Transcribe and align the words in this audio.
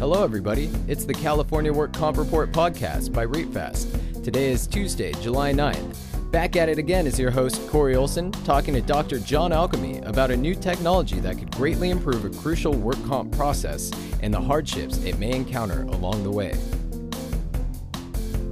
Hello, 0.00 0.24
everybody. 0.24 0.70
It's 0.88 1.04
the 1.04 1.12
California 1.12 1.70
Work 1.70 1.92
Comp 1.92 2.16
Report 2.16 2.52
podcast 2.52 3.12
by 3.12 3.26
RateFast. 3.26 4.24
Today 4.24 4.50
is 4.50 4.66
Tuesday, 4.66 5.12
July 5.20 5.52
9th. 5.52 6.32
Back 6.32 6.56
at 6.56 6.70
it 6.70 6.78
again 6.78 7.06
is 7.06 7.18
your 7.18 7.30
host, 7.30 7.68
Corey 7.68 7.96
Olson, 7.96 8.32
talking 8.32 8.72
to 8.72 8.80
Dr. 8.80 9.18
John 9.18 9.52
Alchemy 9.52 9.98
about 9.98 10.30
a 10.30 10.36
new 10.38 10.54
technology 10.54 11.20
that 11.20 11.36
could 11.36 11.54
greatly 11.54 11.90
improve 11.90 12.24
a 12.24 12.30
crucial 12.30 12.72
work 12.72 12.96
comp 13.04 13.36
process 13.36 13.90
and 14.22 14.32
the 14.32 14.40
hardships 14.40 14.96
it 15.04 15.18
may 15.18 15.32
encounter 15.32 15.82
along 15.82 16.22
the 16.22 16.30
way. 16.30 16.54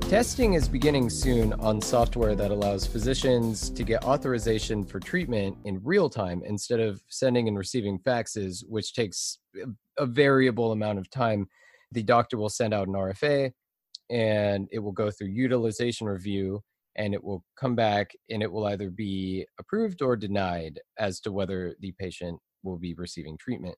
Testing 0.09 0.55
is 0.55 0.71
beginning 0.71 1.11
soon 1.11 1.53
on 1.61 1.83
software 1.83 2.35
that 2.35 2.51
allows 2.51 2.87
physicians 2.87 3.69
to 3.69 3.85
get 3.85 4.05
authorization 4.05 4.83
for 4.83 4.99
treatment 4.99 5.55
in 5.67 5.83
real 5.85 6.09
time 6.09 6.43
instead 6.47 6.81
of 6.81 7.03
sending 7.11 7.47
and 7.47 7.59
receiving 7.59 7.99
faxes, 7.99 8.65
which 8.67 8.95
takes 8.95 9.41
a 9.99 10.07
variable 10.07 10.73
amount 10.73 10.99
of 10.99 11.11
time. 11.11 11.47
The 11.93 12.03
doctor 12.03 12.39
will 12.39 12.49
send 12.49 12.73
out 12.73 12.89
an 12.89 12.95
RFA 12.95 13.53
and 14.09 14.67
it 14.73 14.79
will 14.79 14.93
go 14.93 15.11
through 15.11 15.29
utilization 15.29 16.07
review 16.07 16.63
and 16.97 17.13
it 17.13 17.23
will 17.23 17.45
come 17.61 17.75
back 17.77 18.13
and 18.31 18.43
it 18.43 18.51
will 18.51 18.65
either 18.65 18.89
be 18.89 19.47
approved 19.61 20.01
or 20.01 20.17
denied 20.17 20.81
as 20.99 21.21
to 21.21 21.33
whether 21.33 21.75
the 21.81 21.93
patient 22.01 22.41
will 22.63 22.79
be 22.79 22.95
receiving 22.95 23.37
treatment. 23.37 23.77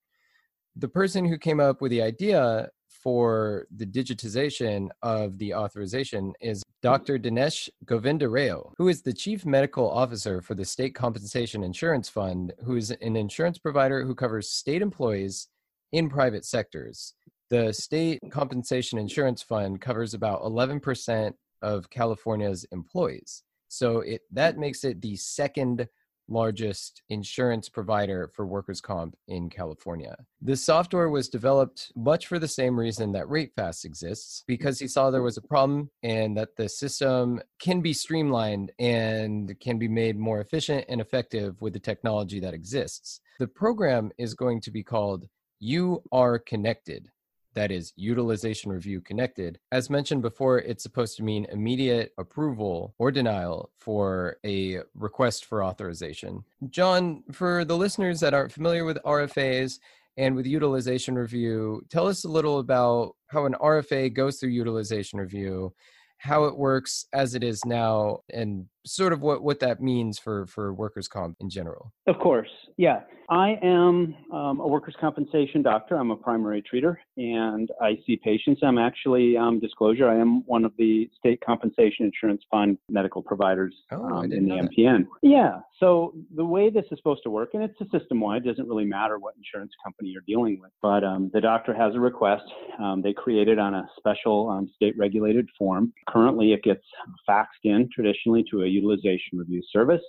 The 0.77 0.87
person 0.87 1.25
who 1.25 1.39
came 1.39 1.59
up 1.59 1.83
with 1.83 1.91
the 1.91 2.03
idea 2.03 2.69
for 2.91 3.67
the 3.75 3.87
digitization 3.87 4.89
of 5.03 5.39
the 5.39 5.55
authorization 5.55 6.33
is 6.41 6.61
mm. 6.61 6.65
Dr. 6.83 7.19
Dinesh 7.19 7.69
Govindarao, 7.85 8.73
who 8.77 8.89
is 8.89 9.03
the 9.03 9.13
Chief 9.13 9.47
Medical 9.47 9.91
Officer 9.91 10.43
for 10.43 10.55
the 10.55 10.65
State 10.65 10.95
Compensation 10.95 11.63
Insurance 11.63 12.09
Fund, 12.09 12.53
who 12.65 12.77
is 12.77 12.91
an 12.91 13.17
insurance 13.17 13.59
provider 13.59 14.05
who 14.05 14.15
covers 14.15 14.51
state 14.51 14.83
employees 14.83 15.49
in 15.93 16.09
private 16.09 16.45
sectors. 16.45 17.15
The 17.49 17.73
State 17.73 18.21
Compensation 18.31 18.99
Insurance 18.99 19.43
Fund 19.43 19.81
covers 19.81 20.15
about 20.15 20.43
11% 20.43 21.33
of 21.63 21.91
California's 21.91 22.65
employees. 22.73 23.43
So 23.69 24.01
it 24.01 24.23
that 24.33 24.57
mm. 24.57 24.59
makes 24.59 24.85
it 24.85 25.01
the 25.01 25.17
second 25.17 25.89
largest 26.31 27.03
insurance 27.09 27.69
provider 27.69 28.31
for 28.35 28.47
workers' 28.47 28.81
comp 28.81 29.17
in 29.29 29.51
California. 29.51 30.17
This 30.41 30.65
software 30.65 31.11
was 31.11 31.29
developed 31.29 31.93
much 31.95 32.27
for 32.27 32.39
the 32.39 32.49
same 32.49 32.79
reason 32.79 33.13
that 33.13 33.27
RateFast 33.27 33.85
exists, 33.85 34.45
because 34.47 34.79
he 34.79 34.89
saw 34.89 35.11
there 35.11 35.23
was 35.23 35.37
a 35.37 35.43
problem 35.43 35.91
and 36.03 36.37
that 36.37 36.57
the 36.57 36.69
system 36.69 37.41
can 37.61 37.81
be 37.81 37.93
streamlined 37.93 38.73
and 38.79 39.55
can 39.61 39.79
be 39.79 39.89
made 39.89 40.17
more 40.17 40.41
efficient 40.41 40.85
and 40.89 41.01
effective 41.01 41.61
with 41.61 41.73
the 41.73 41.81
technology 41.81 42.41
that 42.41 42.55
exists. 42.55 43.21
The 43.39 43.49
program 43.49 44.11
is 44.19 44.35
going 44.35 44.61
to 44.63 44.71
be 44.71 44.83
called 44.83 45.27
You 45.59 46.03
Are 46.13 46.39
Connected 46.39 47.09
that 47.55 47.71
is 47.71 47.93
utilization 47.97 48.71
review 48.71 49.01
connected. 49.01 49.59
As 49.73 49.91
mentioned 49.91 50.23
before, 50.23 50.59
it's 50.59 50.83
supposed 50.83 51.17
to 51.17 51.23
mean 51.23 51.47
immediate 51.51 52.13
approval 52.19 52.95
or 52.99 53.11
denial 53.11 53.71
for 53.79 54.37
a 54.45 54.81
request 54.95 55.45
for 55.45 55.65
authorization. 55.65 56.45
John, 56.69 57.25
for 57.33 57.65
the 57.65 57.77
listeners 57.77 58.21
that 58.21 58.35
aren't 58.35 58.53
familiar 58.53 58.85
with 58.85 58.99
RFAs 59.05 59.79
and 60.17 60.35
with 60.37 60.47
utilization 60.47 61.17
review, 61.17 61.83
tell 61.89 62.07
us 62.07 62.25
a 62.25 62.29
little 62.29 62.59
about 62.59 63.17
how 63.29 63.47
an 63.47 63.55
RFA 63.55 64.13
goes 64.13 64.39
through 64.39 64.51
utilization 64.51 65.19
review 65.19 65.73
how 66.21 66.45
it 66.45 66.57
works 66.57 67.07
as 67.15 67.35
it 67.35 67.43
is 67.43 67.65
now 67.65 68.19
and 68.35 68.67
sort 68.87 69.13
of 69.13 69.21
what, 69.21 69.43
what 69.43 69.61
that 69.61 69.81
means 69.81 70.19
for, 70.19 70.47
for 70.47 70.73
workers' 70.73 71.09
comp 71.09 71.37
in 71.41 71.51
general. 71.51 71.93
Of 72.07 72.19
course, 72.19 72.49
yeah. 72.77 73.01
I 73.31 73.59
am 73.63 74.17
um, 74.33 74.59
a 74.59 74.67
workers' 74.67 74.97
compensation 75.01 75.63
doctor. 75.63 75.97
I'm 75.97 76.11
a 76.11 76.17
primary 76.17 76.63
treater 76.63 76.97
and 77.17 77.71
I 77.81 77.97
see 78.05 78.17
patients. 78.17 78.61
I'm 78.65 78.77
actually, 78.77 79.37
um, 79.37 79.61
disclosure, 79.61 80.09
I 80.09 80.19
am 80.19 80.45
one 80.47 80.65
of 80.65 80.73
the 80.79 81.09
state 81.17 81.41
compensation 81.45 82.07
insurance 82.07 82.43
fund 82.51 82.77
medical 82.89 83.23
providers 83.23 83.73
oh, 83.93 84.03
um, 84.03 84.33
in 84.33 84.49
the 84.49 84.55
MPN. 84.55 85.07
Yeah, 85.23 85.61
so 85.79 86.13
the 86.35 86.45
way 86.45 86.71
this 86.71 86.85
is 86.91 86.99
supposed 86.99 87.23
to 87.23 87.31
work, 87.31 87.51
and 87.55 87.63
it's 87.63 87.81
a 87.81 87.99
system 87.99 88.21
wide, 88.21 88.45
doesn't 88.45 88.67
really 88.67 88.85
matter 88.85 89.19
what 89.19 89.35
insurance 89.37 89.73
company 89.83 90.09
you're 90.09 90.25
dealing 90.27 90.59
with, 90.61 90.73
but 90.83 91.05
um, 91.05 91.31
the 91.33 91.41
doctor 91.41 91.73
has 91.73 91.95
a 91.95 92.01
request. 92.01 92.43
Um, 92.79 93.01
they 93.01 93.13
create 93.13 93.47
it 93.47 93.61
on 93.61 93.75
a 93.75 93.89
special 93.97 94.51
um, 94.51 94.71
state 94.75 94.99
regulated 94.99 95.49
form. 95.57 95.93
Currently, 96.09 96.53
it 96.53 96.65
gets 96.65 96.83
faxed 97.29 97.63
in 97.65 97.89
traditionally 97.95 98.45
to 98.51 98.63
a 98.63 98.67
utilization 98.71 99.39
review 99.39 99.63
service. 99.73 100.03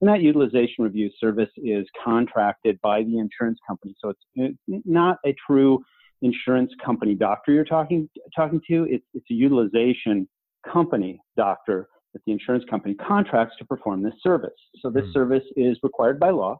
And 0.00 0.08
that 0.08 0.20
utilization 0.20 0.84
review 0.84 1.10
service 1.18 1.50
is 1.56 1.86
contracted 2.04 2.80
by 2.82 3.02
the 3.02 3.18
insurance 3.18 3.58
company. 3.66 3.96
So 4.00 4.12
it's, 4.36 4.56
not 4.66 5.18
a 5.26 5.34
true 5.46 5.82
insurance 6.22 6.72
company 6.84 7.14
doctor 7.14 7.52
you're 7.52 7.64
talking 7.64 8.08
talking 8.34 8.60
to. 8.68 8.86
It's, 8.88 9.04
it's 9.14 9.26
a 9.30 9.34
utilization 9.34 10.28
company 10.70 11.20
doctor 11.36 11.88
that 12.12 12.22
the 12.26 12.32
insurance 12.32 12.64
company 12.70 12.94
contracts 12.94 13.56
to 13.58 13.64
perform 13.64 14.02
this 14.02 14.14
service. 14.22 14.50
So 14.80 14.90
this 14.90 15.04
mm. 15.06 15.12
service 15.12 15.44
is 15.56 15.78
required 15.82 16.18
by 16.18 16.30
law, 16.30 16.58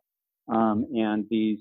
um, 0.49 0.87
and 0.95 1.25
these 1.31 1.59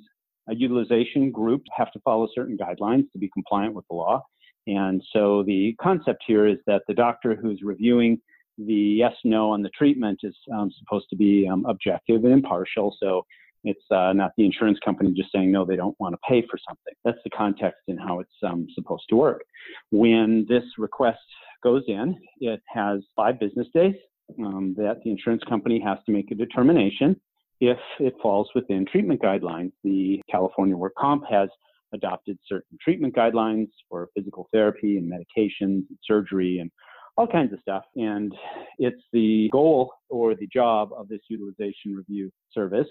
uh, 0.50 0.54
utilization 0.54 1.32
groups 1.32 1.66
have 1.76 1.92
to 1.92 2.00
follow 2.00 2.28
certain 2.34 2.58
guidelines 2.58 3.12
to 3.12 3.20
be 3.20 3.30
compliant 3.34 3.74
with 3.74 3.86
the 3.90 3.96
law. 3.96 4.24
And 4.68 5.02
so 5.14 5.44
the 5.44 5.76
concept 5.82 6.24
here 6.28 6.46
is 6.46 6.58
that 6.68 6.82
the 6.88 6.94
doctor 6.94 7.36
who's 7.36 7.62
reviewing 7.64 8.20
the 8.58 8.74
yes 8.74 9.14
no 9.24 9.52
on 9.52 9.62
the 9.62 9.70
treatment 9.70 10.20
is 10.24 10.36
um, 10.54 10.72
supposed 10.80 11.10
to 11.10 11.16
be 11.16 11.48
um, 11.52 11.66
objective 11.66 12.24
and 12.24 12.34
impartial. 12.34 12.96
So 13.00 13.26
it's 13.64 13.84
uh, 13.92 14.14
not 14.14 14.32
the 14.38 14.46
insurance 14.46 14.80
company 14.84 15.14
just 15.16 15.32
saying 15.32 15.52
no, 15.52 15.66
they 15.66 15.76
don't 15.76 15.96
want 16.00 16.14
to 16.14 16.20
pay 16.28 16.42
for 16.50 16.58
something. 16.68 16.94
That's 17.04 17.18
the 17.24 17.30
context 17.32 17.82
in 17.88 17.98
how 17.98 18.20
it's 18.20 18.32
um, 18.44 18.68
supposed 18.74 19.04
to 19.10 19.16
work. 19.16 19.44
When 19.92 20.46
this 20.48 20.64
request 20.78 21.20
goes 21.64 21.84
in, 21.88 22.16
it 22.40 22.62
has 22.68 23.02
five 23.16 23.40
business 23.40 23.68
days 23.74 23.96
um, 24.40 24.74
that 24.78 25.02
the 25.04 25.12
insurance 25.12 25.44
company 25.48 25.82
has 25.84 25.98
to 26.06 26.12
make 26.12 26.32
a 26.32 26.36
determination 26.36 27.20
if 27.60 27.80
it 28.00 28.14
falls 28.22 28.50
within 28.54 28.86
treatment 28.86 29.22
guidelines. 29.22 29.72
The 29.84 30.22
California 30.30 30.78
Work 30.78 30.94
Comp 30.98 31.24
has 31.30 31.50
adopted 31.94 32.38
certain 32.48 32.78
treatment 32.82 33.16
guidelines 33.16 33.70
for 33.90 34.10
physical 34.16 34.48
therapy 34.52 34.98
and 34.98 35.12
medications 35.12 35.84
and 35.90 35.98
surgery 36.06 36.60
and 36.60 36.70
all 37.18 37.28
kinds 37.28 37.52
of 37.54 37.60
stuff. 37.62 37.84
And 37.96 38.34
it's 38.78 39.02
the 39.12 39.50
goal 39.52 39.92
or 40.10 40.36
the 40.36 40.48
job 40.48 40.90
of 40.96 41.08
this 41.08 41.22
utilization 41.30 41.96
review 41.96 42.32
service 42.54 42.88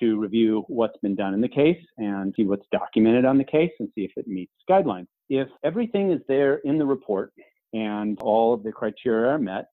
to 0.00 0.18
review 0.18 0.64
what's 0.68 0.98
been 1.02 1.14
done 1.14 1.34
in 1.34 1.40
the 1.40 1.48
case 1.48 1.82
and 1.98 2.32
see 2.36 2.44
what's 2.44 2.66
documented 2.72 3.24
on 3.24 3.38
the 3.38 3.44
case 3.44 3.72
and 3.80 3.88
see 3.94 4.02
if 4.02 4.12
it 4.16 4.26
meets 4.26 4.52
guidelines. 4.68 5.06
If 5.28 5.48
everything 5.64 6.12
is 6.12 6.20
there 6.28 6.56
in 6.64 6.78
the 6.78 6.86
report 6.86 7.32
and 7.72 8.18
all 8.20 8.54
of 8.54 8.62
the 8.62 8.72
criteria 8.72 9.32
are 9.32 9.38
met, 9.38 9.66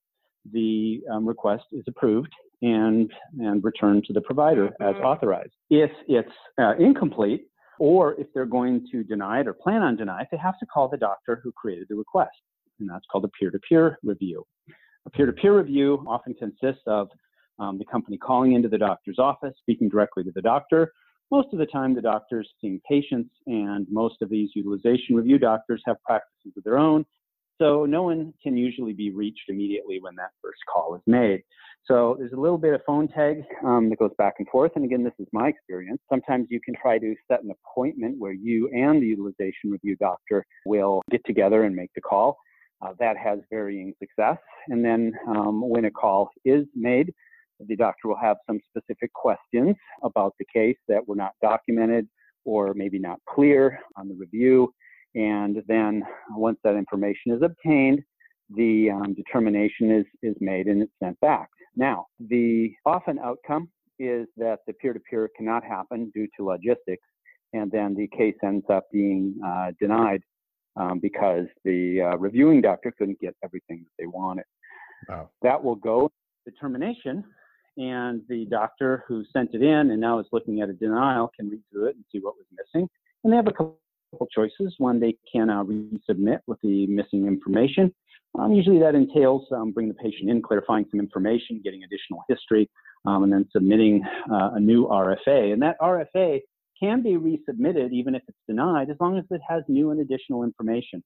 the 0.52 1.02
um, 1.12 1.26
request 1.26 1.64
is 1.72 1.84
approved 1.88 2.32
and, 2.62 3.12
and 3.38 3.62
returned 3.62 4.04
to 4.04 4.12
the 4.12 4.20
provider 4.20 4.68
as 4.80 4.94
mm-hmm. 4.94 5.04
authorized. 5.04 5.52
If 5.70 5.90
it's 6.08 6.32
uh, 6.60 6.74
incomplete, 6.78 7.46
or 7.78 8.14
if 8.20 8.26
they're 8.34 8.46
going 8.46 8.86
to 8.90 9.04
deny 9.04 9.40
it 9.40 9.46
or 9.46 9.52
plan 9.52 9.82
on 9.82 9.96
denying 9.96 10.22
it, 10.22 10.28
they 10.32 10.36
have 10.36 10.58
to 10.58 10.66
call 10.66 10.88
the 10.88 10.96
doctor 10.96 11.40
who 11.42 11.52
created 11.52 11.86
the 11.88 11.94
request. 11.94 12.32
And 12.80 12.88
that's 12.88 13.04
called 13.10 13.24
a 13.24 13.28
peer 13.28 13.50
to 13.50 13.58
peer 13.68 13.98
review. 14.02 14.44
A 15.06 15.10
peer 15.10 15.26
to 15.26 15.32
peer 15.32 15.56
review 15.56 16.04
often 16.06 16.34
consists 16.34 16.82
of 16.86 17.08
um, 17.58 17.78
the 17.78 17.84
company 17.84 18.16
calling 18.18 18.52
into 18.52 18.68
the 18.68 18.78
doctor's 18.78 19.18
office, 19.18 19.54
speaking 19.58 19.88
directly 19.88 20.22
to 20.24 20.32
the 20.34 20.42
doctor. 20.42 20.92
Most 21.30 21.48
of 21.52 21.58
the 21.58 21.66
time, 21.66 21.94
the 21.94 22.02
doctor's 22.02 22.48
seeing 22.60 22.80
patients, 22.88 23.30
and 23.46 23.86
most 23.90 24.22
of 24.22 24.30
these 24.30 24.50
utilization 24.54 25.14
review 25.14 25.38
doctors 25.38 25.82
have 25.86 25.96
practices 26.04 26.52
of 26.56 26.64
their 26.64 26.78
own 26.78 27.04
so 27.60 27.84
no 27.84 28.04
one 28.04 28.32
can 28.42 28.56
usually 28.56 28.92
be 28.92 29.10
reached 29.10 29.48
immediately 29.48 29.98
when 30.00 30.14
that 30.16 30.30
first 30.42 30.60
call 30.72 30.94
is 30.94 31.02
made. 31.06 31.42
So 31.86 32.16
there's 32.18 32.32
a 32.32 32.40
little 32.40 32.58
bit 32.58 32.74
of 32.74 32.80
phone 32.86 33.08
tag 33.08 33.42
um, 33.64 33.88
that 33.90 33.98
goes 33.98 34.12
back 34.18 34.34
and 34.38 34.48
forth. 34.48 34.72
And 34.76 34.84
again, 34.84 35.02
this 35.02 35.14
is 35.18 35.26
my 35.32 35.48
experience. 35.48 36.00
Sometimes 36.08 36.46
you 36.50 36.60
can 36.60 36.74
try 36.80 36.98
to 36.98 37.14
set 37.30 37.42
an 37.42 37.50
appointment 37.50 38.16
where 38.18 38.32
you 38.32 38.68
and 38.72 39.02
the 39.02 39.06
utilization 39.06 39.70
review 39.70 39.96
doctor 39.96 40.44
will 40.66 41.02
get 41.10 41.24
together 41.24 41.64
and 41.64 41.74
make 41.74 41.90
the 41.94 42.00
call. 42.00 42.36
Uh, 42.80 42.92
that 42.98 43.16
has 43.16 43.40
varying 43.50 43.92
success. 43.98 44.38
And 44.68 44.84
then 44.84 45.12
um, 45.28 45.68
when 45.68 45.86
a 45.86 45.90
call 45.90 46.30
is 46.44 46.64
made, 46.76 47.12
the 47.66 47.74
doctor 47.74 48.06
will 48.06 48.18
have 48.18 48.36
some 48.46 48.60
specific 48.68 49.12
questions 49.12 49.74
about 50.04 50.34
the 50.38 50.44
case 50.52 50.76
that 50.86 51.06
were 51.08 51.16
not 51.16 51.32
documented 51.42 52.06
or 52.44 52.74
maybe 52.74 52.98
not 52.98 53.18
clear 53.28 53.80
on 53.96 54.08
the 54.08 54.14
review. 54.14 54.72
And 55.14 55.60
then 55.66 56.04
once 56.30 56.58
that 56.62 56.76
information 56.76 57.32
is 57.32 57.42
obtained, 57.42 58.00
the 58.54 58.90
um, 58.90 59.14
determination 59.14 59.90
is, 59.90 60.06
is 60.22 60.36
made 60.40 60.66
and 60.66 60.82
it's 60.82 60.92
sent 61.02 61.18
back. 61.20 61.48
Now, 61.76 62.06
the 62.20 62.72
often 62.86 63.18
outcome 63.18 63.68
is 63.98 64.26
that 64.36 64.60
the 64.66 64.72
peer 64.74 64.92
to 64.92 65.00
peer 65.00 65.28
cannot 65.36 65.64
happen 65.64 66.10
due 66.14 66.28
to 66.36 66.44
logistics, 66.44 67.06
and 67.52 67.70
then 67.70 67.94
the 67.94 68.08
case 68.16 68.36
ends 68.44 68.64
up 68.70 68.84
being 68.92 69.34
uh, 69.44 69.72
denied 69.80 70.22
um, 70.78 70.98
because 71.00 71.46
the 71.64 72.00
uh, 72.02 72.16
reviewing 72.16 72.60
doctor 72.60 72.92
couldn't 72.96 73.20
get 73.20 73.34
everything 73.44 73.84
that 73.84 74.02
they 74.02 74.06
wanted. 74.06 74.44
Wow. 75.08 75.30
That 75.42 75.62
will 75.62 75.76
go 75.76 76.10
determination, 76.44 77.24
and 77.76 78.22
the 78.28 78.46
doctor 78.46 79.04
who 79.06 79.24
sent 79.32 79.54
it 79.54 79.62
in 79.62 79.90
and 79.90 80.00
now 80.00 80.18
is 80.18 80.26
looking 80.32 80.60
at 80.60 80.68
a 80.68 80.72
denial 80.72 81.30
can 81.36 81.48
read 81.48 81.62
through 81.70 81.86
it 81.86 81.96
and 81.96 82.04
see 82.10 82.18
what 82.18 82.34
was 82.36 82.46
missing. 82.52 82.88
And 83.22 83.32
they 83.32 83.36
have 83.36 83.46
a 83.46 83.52
couple 83.52 83.78
choices. 84.34 84.74
One, 84.78 84.98
they 84.98 85.16
can 85.30 85.50
uh, 85.50 85.62
resubmit 85.64 86.40
with 86.46 86.60
the 86.62 86.86
missing 86.86 87.26
information. 87.26 87.94
Um, 88.38 88.52
usually 88.52 88.78
that 88.80 88.94
entails 88.94 89.46
um, 89.52 89.72
bringing 89.72 89.92
the 89.92 90.02
patient 90.02 90.30
in, 90.30 90.42
clarifying 90.42 90.86
some 90.90 91.00
information, 91.00 91.60
getting 91.62 91.82
additional 91.84 92.24
history, 92.28 92.68
um, 93.06 93.24
and 93.24 93.32
then 93.32 93.46
submitting 93.52 94.02
uh, 94.30 94.50
a 94.54 94.60
new 94.60 94.86
RFA. 94.86 95.52
And 95.52 95.62
that 95.62 95.78
RFA 95.80 96.40
can 96.80 97.02
be 97.02 97.16
resubmitted 97.16 97.92
even 97.92 98.14
if 98.14 98.22
it's 98.28 98.38
denied, 98.46 98.90
as 98.90 98.96
long 99.00 99.18
as 99.18 99.24
it 99.30 99.40
has 99.48 99.62
new 99.68 99.90
and 99.90 100.00
additional 100.00 100.44
information. 100.44 101.02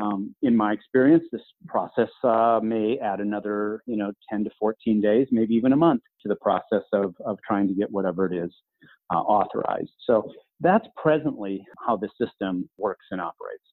Um, 0.00 0.34
in 0.42 0.56
my 0.56 0.72
experience, 0.72 1.24
this 1.32 1.42
process 1.66 2.10
uh, 2.22 2.60
may 2.62 2.98
add 2.98 3.20
another, 3.20 3.82
you 3.86 3.96
know, 3.96 4.12
10 4.30 4.44
to 4.44 4.50
14 4.58 5.00
days, 5.00 5.26
maybe 5.32 5.54
even 5.54 5.72
a 5.72 5.76
month 5.76 6.02
to 6.22 6.28
the 6.28 6.36
process 6.36 6.84
of, 6.92 7.14
of 7.24 7.38
trying 7.46 7.66
to 7.68 7.74
get 7.74 7.90
whatever 7.90 8.32
it 8.32 8.36
is 8.36 8.52
uh, 9.12 9.18
authorized. 9.18 9.90
So 10.06 10.30
that's 10.60 10.86
presently 10.96 11.66
how 11.84 11.96
the 11.96 12.08
system 12.20 12.68
works 12.78 13.06
and 13.10 13.20
operates. 13.20 13.64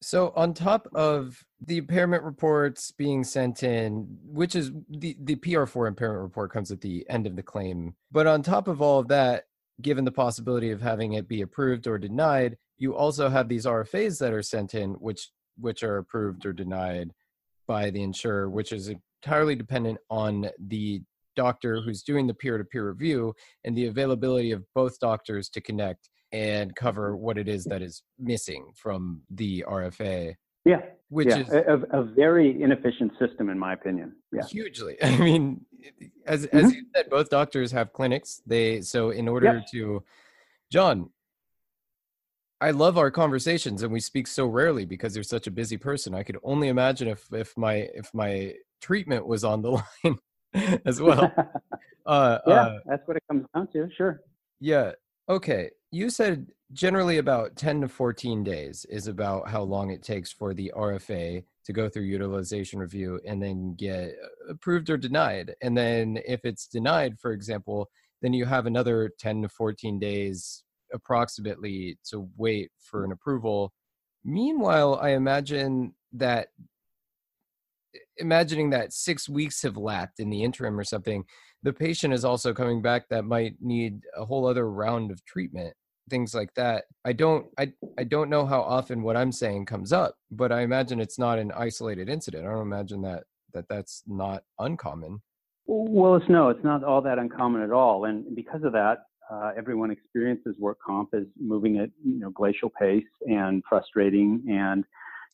So 0.00 0.32
on 0.36 0.54
top 0.54 0.86
of 0.94 1.44
the 1.60 1.78
impairment 1.78 2.22
reports 2.22 2.92
being 2.92 3.24
sent 3.24 3.64
in, 3.64 4.06
which 4.24 4.54
is 4.54 4.70
the, 4.88 5.16
the 5.20 5.34
PR4 5.34 5.88
impairment 5.88 6.22
report 6.22 6.52
comes 6.52 6.70
at 6.70 6.80
the 6.80 7.04
end 7.10 7.26
of 7.26 7.34
the 7.34 7.42
claim. 7.42 7.96
But 8.12 8.28
on 8.28 8.42
top 8.42 8.68
of 8.68 8.80
all 8.80 9.00
of 9.00 9.08
that, 9.08 9.47
given 9.80 10.04
the 10.04 10.12
possibility 10.12 10.70
of 10.70 10.80
having 10.80 11.14
it 11.14 11.28
be 11.28 11.42
approved 11.42 11.86
or 11.86 11.98
denied, 11.98 12.56
you 12.76 12.94
also 12.94 13.28
have 13.28 13.48
these 13.48 13.66
RFAs 13.66 14.18
that 14.20 14.32
are 14.32 14.42
sent 14.42 14.74
in, 14.74 14.92
which 14.94 15.30
which 15.60 15.82
are 15.82 15.98
approved 15.98 16.46
or 16.46 16.52
denied 16.52 17.10
by 17.66 17.90
the 17.90 18.02
insurer, 18.02 18.48
which 18.48 18.72
is 18.72 18.90
entirely 19.24 19.56
dependent 19.56 19.98
on 20.08 20.48
the 20.68 21.02
doctor 21.36 21.80
who's 21.80 22.02
doing 22.02 22.26
the 22.26 22.34
peer-to-peer 22.34 22.88
review 22.88 23.34
and 23.64 23.76
the 23.76 23.86
availability 23.86 24.52
of 24.52 24.64
both 24.74 24.98
doctors 24.98 25.48
to 25.48 25.60
connect 25.60 26.08
and 26.32 26.74
cover 26.76 27.16
what 27.16 27.38
it 27.38 27.48
is 27.48 27.64
that 27.64 27.82
is 27.82 28.02
missing 28.18 28.72
from 28.74 29.22
the 29.30 29.64
RFA. 29.68 30.34
Yeah, 30.64 30.80
which 31.08 31.28
yeah. 31.28 31.38
is 31.38 31.52
a, 31.52 31.82
a, 31.92 32.02
very 32.02 32.60
inefficient 32.60 33.12
system, 33.18 33.48
in 33.48 33.58
my 33.58 33.72
opinion. 33.72 34.14
Yeah, 34.32 34.46
hugely. 34.46 34.96
I 35.02 35.16
mean, 35.16 35.64
as 36.26 36.46
mm-hmm. 36.46 36.56
as 36.56 36.74
you 36.74 36.84
said, 36.94 37.10
both 37.10 37.30
doctors 37.30 37.72
have 37.72 37.92
clinics. 37.92 38.42
They 38.46 38.80
so 38.80 39.10
in 39.10 39.28
order 39.28 39.54
yep. 39.54 39.70
to, 39.72 40.04
John, 40.70 41.10
I 42.60 42.72
love 42.72 42.98
our 42.98 43.10
conversations, 43.10 43.82
and 43.82 43.92
we 43.92 44.00
speak 44.00 44.26
so 44.26 44.46
rarely 44.46 44.84
because 44.84 45.14
you're 45.14 45.22
such 45.22 45.46
a 45.46 45.50
busy 45.50 45.76
person. 45.76 46.14
I 46.14 46.22
could 46.22 46.38
only 46.42 46.68
imagine 46.68 47.08
if 47.08 47.26
if 47.32 47.56
my 47.56 47.88
if 47.94 48.12
my 48.12 48.54
treatment 48.80 49.26
was 49.26 49.44
on 49.44 49.62
the 49.62 49.70
line 50.04 50.18
as 50.84 51.00
well. 51.00 51.32
Uh, 52.06 52.38
yeah, 52.46 52.54
uh, 52.54 52.78
that's 52.86 53.06
what 53.06 53.18
it 53.18 53.22
comes 53.28 53.44
down 53.54 53.66
to. 53.66 53.86
Sure. 53.94 54.22
Yeah. 54.60 54.92
Okay. 55.28 55.68
You 55.90 56.10
said 56.10 56.46
generally 56.72 57.18
about 57.18 57.56
10 57.56 57.80
to 57.80 57.88
14 57.88 58.44
days 58.44 58.84
is 58.90 59.06
about 59.06 59.48
how 59.48 59.62
long 59.62 59.90
it 59.90 60.02
takes 60.02 60.30
for 60.30 60.52
the 60.52 60.70
RFA 60.76 61.42
to 61.64 61.72
go 61.72 61.88
through 61.88 62.02
utilization 62.02 62.78
review 62.78 63.20
and 63.26 63.42
then 63.42 63.74
get 63.74 64.10
uh, 64.10 64.52
approved 64.52 64.90
or 64.90 64.96
denied. 64.96 65.54
And 65.62 65.76
then 65.76 66.18
if 66.26 66.40
it's 66.44 66.66
denied, 66.66 67.18
for 67.18 67.32
example, 67.32 67.88
then 68.20 68.32
you 68.32 68.44
have 68.44 68.66
another 68.66 69.10
10 69.18 69.42
to 69.42 69.48
14 69.48 69.98
days 69.98 70.62
approximately 70.92 71.98
to 72.10 72.28
wait 72.36 72.70
for 72.78 73.04
an 73.04 73.12
approval. 73.12 73.72
Meanwhile, 74.24 74.98
I 75.00 75.10
imagine 75.10 75.94
that 76.12 76.48
imagining 78.18 78.70
that 78.70 78.92
six 78.92 79.28
weeks 79.28 79.62
have 79.62 79.76
lapped 79.76 80.20
in 80.20 80.30
the 80.30 80.42
interim 80.42 80.78
or 80.78 80.84
something, 80.84 81.24
the 81.62 81.72
patient 81.72 82.14
is 82.14 82.24
also 82.24 82.52
coming 82.52 82.80
back 82.80 83.08
that 83.08 83.24
might 83.24 83.56
need 83.60 84.02
a 84.16 84.24
whole 84.24 84.46
other 84.46 84.70
round 84.70 85.10
of 85.10 85.24
treatment 85.24 85.74
things 86.08 86.34
like 86.34 86.52
that. 86.54 86.84
I 87.04 87.12
don't 87.12 87.46
i 87.58 87.72
i 87.98 88.04
don't 88.04 88.30
know 88.30 88.46
how 88.46 88.60
often 88.62 89.02
what 89.02 89.16
i'm 89.16 89.32
saying 89.32 89.66
comes 89.66 89.92
up 89.92 90.14
but 90.30 90.52
i 90.52 90.62
imagine 90.62 91.00
it's 91.00 91.18
not 91.18 91.38
an 91.38 91.52
isolated 91.52 92.08
incident. 92.08 92.46
I 92.46 92.50
don't 92.50 92.62
imagine 92.62 93.02
that 93.02 93.24
that 93.54 93.68
that's 93.68 94.02
not 94.06 94.42
uncommon. 94.58 95.20
Well 95.66 96.16
it's 96.16 96.28
no 96.28 96.48
it's 96.48 96.64
not 96.64 96.84
all 96.84 97.02
that 97.02 97.18
uncommon 97.18 97.62
at 97.62 97.70
all 97.70 98.06
and 98.06 98.34
because 98.34 98.64
of 98.64 98.72
that 98.72 99.04
uh, 99.30 99.52
everyone 99.58 99.90
experiences 99.90 100.56
work 100.58 100.78
comp 100.84 101.10
as 101.14 101.24
moving 101.38 101.78
at 101.78 101.90
you 102.04 102.18
know 102.18 102.30
glacial 102.30 102.70
pace 102.70 103.04
and 103.26 103.62
frustrating 103.68 104.42
and 104.48 104.84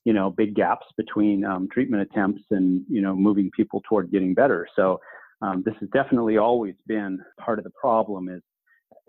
you 0.05 0.13
know 0.13 0.31
big 0.31 0.55
gaps 0.55 0.87
between 0.97 1.45
um, 1.45 1.69
treatment 1.73 2.03
attempts 2.03 2.43
and 2.51 2.85
you 2.89 3.01
know 3.01 3.15
moving 3.15 3.51
people 3.57 3.83
toward 3.89 4.11
getting 4.11 4.35
better. 4.35 4.67
So 4.77 5.01
um, 5.43 5.63
this 5.65 5.75
has 5.81 5.89
definitely 5.93 6.39
always 6.39 6.75
been 6.87 7.19
part 7.41 7.59
of 7.59 7.65
the 7.65 7.73
problem 7.81 8.29
is 8.29 8.43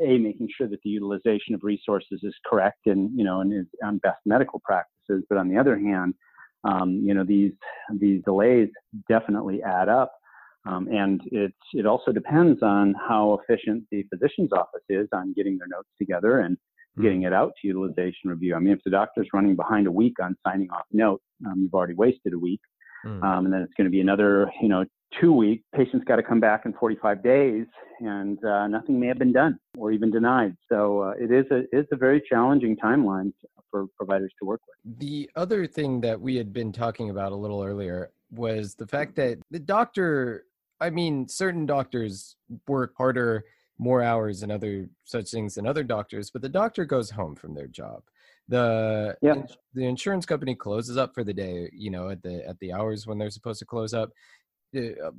a 0.01 0.17
making 0.17 0.49
sure 0.57 0.67
that 0.67 0.79
the 0.83 0.89
utilization 0.89 1.55
of 1.55 1.61
resources 1.63 2.19
is 2.23 2.35
correct 2.45 2.79
and 2.85 3.09
you 3.17 3.23
know 3.23 3.41
and 3.41 3.53
is 3.53 3.65
on 3.83 3.97
best 3.99 4.19
medical 4.25 4.61
practices 4.65 5.23
but 5.29 5.37
on 5.37 5.47
the 5.47 5.57
other 5.57 5.77
hand 5.77 6.13
um, 6.65 7.01
you 7.03 7.13
know 7.13 7.23
these 7.23 7.53
these 7.99 8.21
delays 8.25 8.69
definitely 9.07 9.61
add 9.63 9.87
up 9.87 10.11
um, 10.65 10.87
and 10.87 11.21
it 11.31 11.53
it 11.73 11.85
also 11.85 12.11
depends 12.11 12.61
on 12.63 12.95
how 13.07 13.39
efficient 13.39 13.83
the 13.91 14.03
physician's 14.11 14.51
office 14.51 14.83
is 14.89 15.07
on 15.13 15.33
getting 15.33 15.57
their 15.57 15.67
notes 15.67 15.89
together 15.97 16.39
and 16.39 16.55
mm-hmm. 16.55 17.03
getting 17.03 17.23
it 17.23 17.33
out 17.33 17.53
to 17.61 17.67
utilization 17.67 18.29
review. 18.29 18.55
I 18.55 18.59
mean, 18.59 18.73
if 18.73 18.79
the 18.83 18.91
doctor's 18.91 19.27
running 19.33 19.55
behind 19.55 19.87
a 19.87 19.91
week 19.91 20.15
on 20.21 20.35
signing 20.45 20.69
off 20.71 20.85
notes, 20.91 21.23
um, 21.45 21.61
you've 21.61 21.73
already 21.73 21.93
wasted 21.93 22.33
a 22.33 22.39
week. 22.39 22.61
Mm. 23.05 23.23
Um, 23.23 23.45
and 23.45 23.53
then 23.53 23.61
it's 23.61 23.73
going 23.77 23.85
to 23.85 23.91
be 23.91 24.01
another, 24.01 24.51
you 24.61 24.67
know, 24.67 24.83
two 25.19 25.33
weeks. 25.33 25.63
Patient's 25.73 26.05
got 26.05 26.17
to 26.17 26.23
come 26.23 26.39
back 26.39 26.65
in 26.65 26.73
45 26.73 27.23
days, 27.23 27.65
and 27.99 28.43
uh, 28.43 28.67
nothing 28.67 28.99
may 28.99 29.07
have 29.07 29.19
been 29.19 29.33
done 29.33 29.57
or 29.77 29.91
even 29.91 30.11
denied. 30.11 30.55
So 30.69 31.01
uh, 31.01 31.13
it 31.19 31.31
is 31.31 31.45
a 31.51 31.63
it's 31.71 31.89
a 31.91 31.95
very 31.95 32.21
challenging 32.29 32.75
timeline 32.77 33.33
for 33.71 33.87
providers 33.97 34.33
to 34.39 34.45
work 34.45 34.61
with. 34.67 34.99
The 34.99 35.29
other 35.35 35.67
thing 35.67 36.01
that 36.01 36.19
we 36.19 36.35
had 36.35 36.53
been 36.53 36.71
talking 36.71 37.09
about 37.09 37.31
a 37.31 37.35
little 37.35 37.63
earlier 37.63 38.11
was 38.31 38.75
the 38.75 38.87
fact 38.87 39.15
that 39.15 39.39
the 39.51 39.59
doctor 39.59 40.45
I 40.79 40.89
mean, 40.89 41.27
certain 41.27 41.65
doctors 41.65 42.35
work 42.67 42.93
harder, 42.97 43.45
more 43.77 44.01
hours 44.01 44.43
and 44.43 44.51
other 44.51 44.87
such 45.03 45.29
things 45.29 45.55
than 45.55 45.67
other 45.67 45.83
doctors, 45.83 46.29
but 46.29 46.41
the 46.41 46.49
doctor 46.49 46.85
goes 46.85 47.09
home 47.09 47.35
from 47.35 47.53
their 47.53 47.67
job. 47.67 48.03
The 48.47 49.17
yeah. 49.21 49.41
the 49.73 49.85
insurance 49.85 50.25
company 50.25 50.53
closes 50.53 50.97
up 50.97 51.15
for 51.15 51.23
the 51.23 51.33
day, 51.33 51.69
you 51.73 51.89
know, 51.89 52.09
at 52.09 52.21
the 52.21 52.47
at 52.47 52.59
the 52.59 52.73
hours 52.73 53.07
when 53.07 53.17
they're 53.17 53.31
supposed 53.31 53.59
to 53.59 53.65
close 53.65 53.93
up. 53.93 54.11
Uh, 54.75 55.11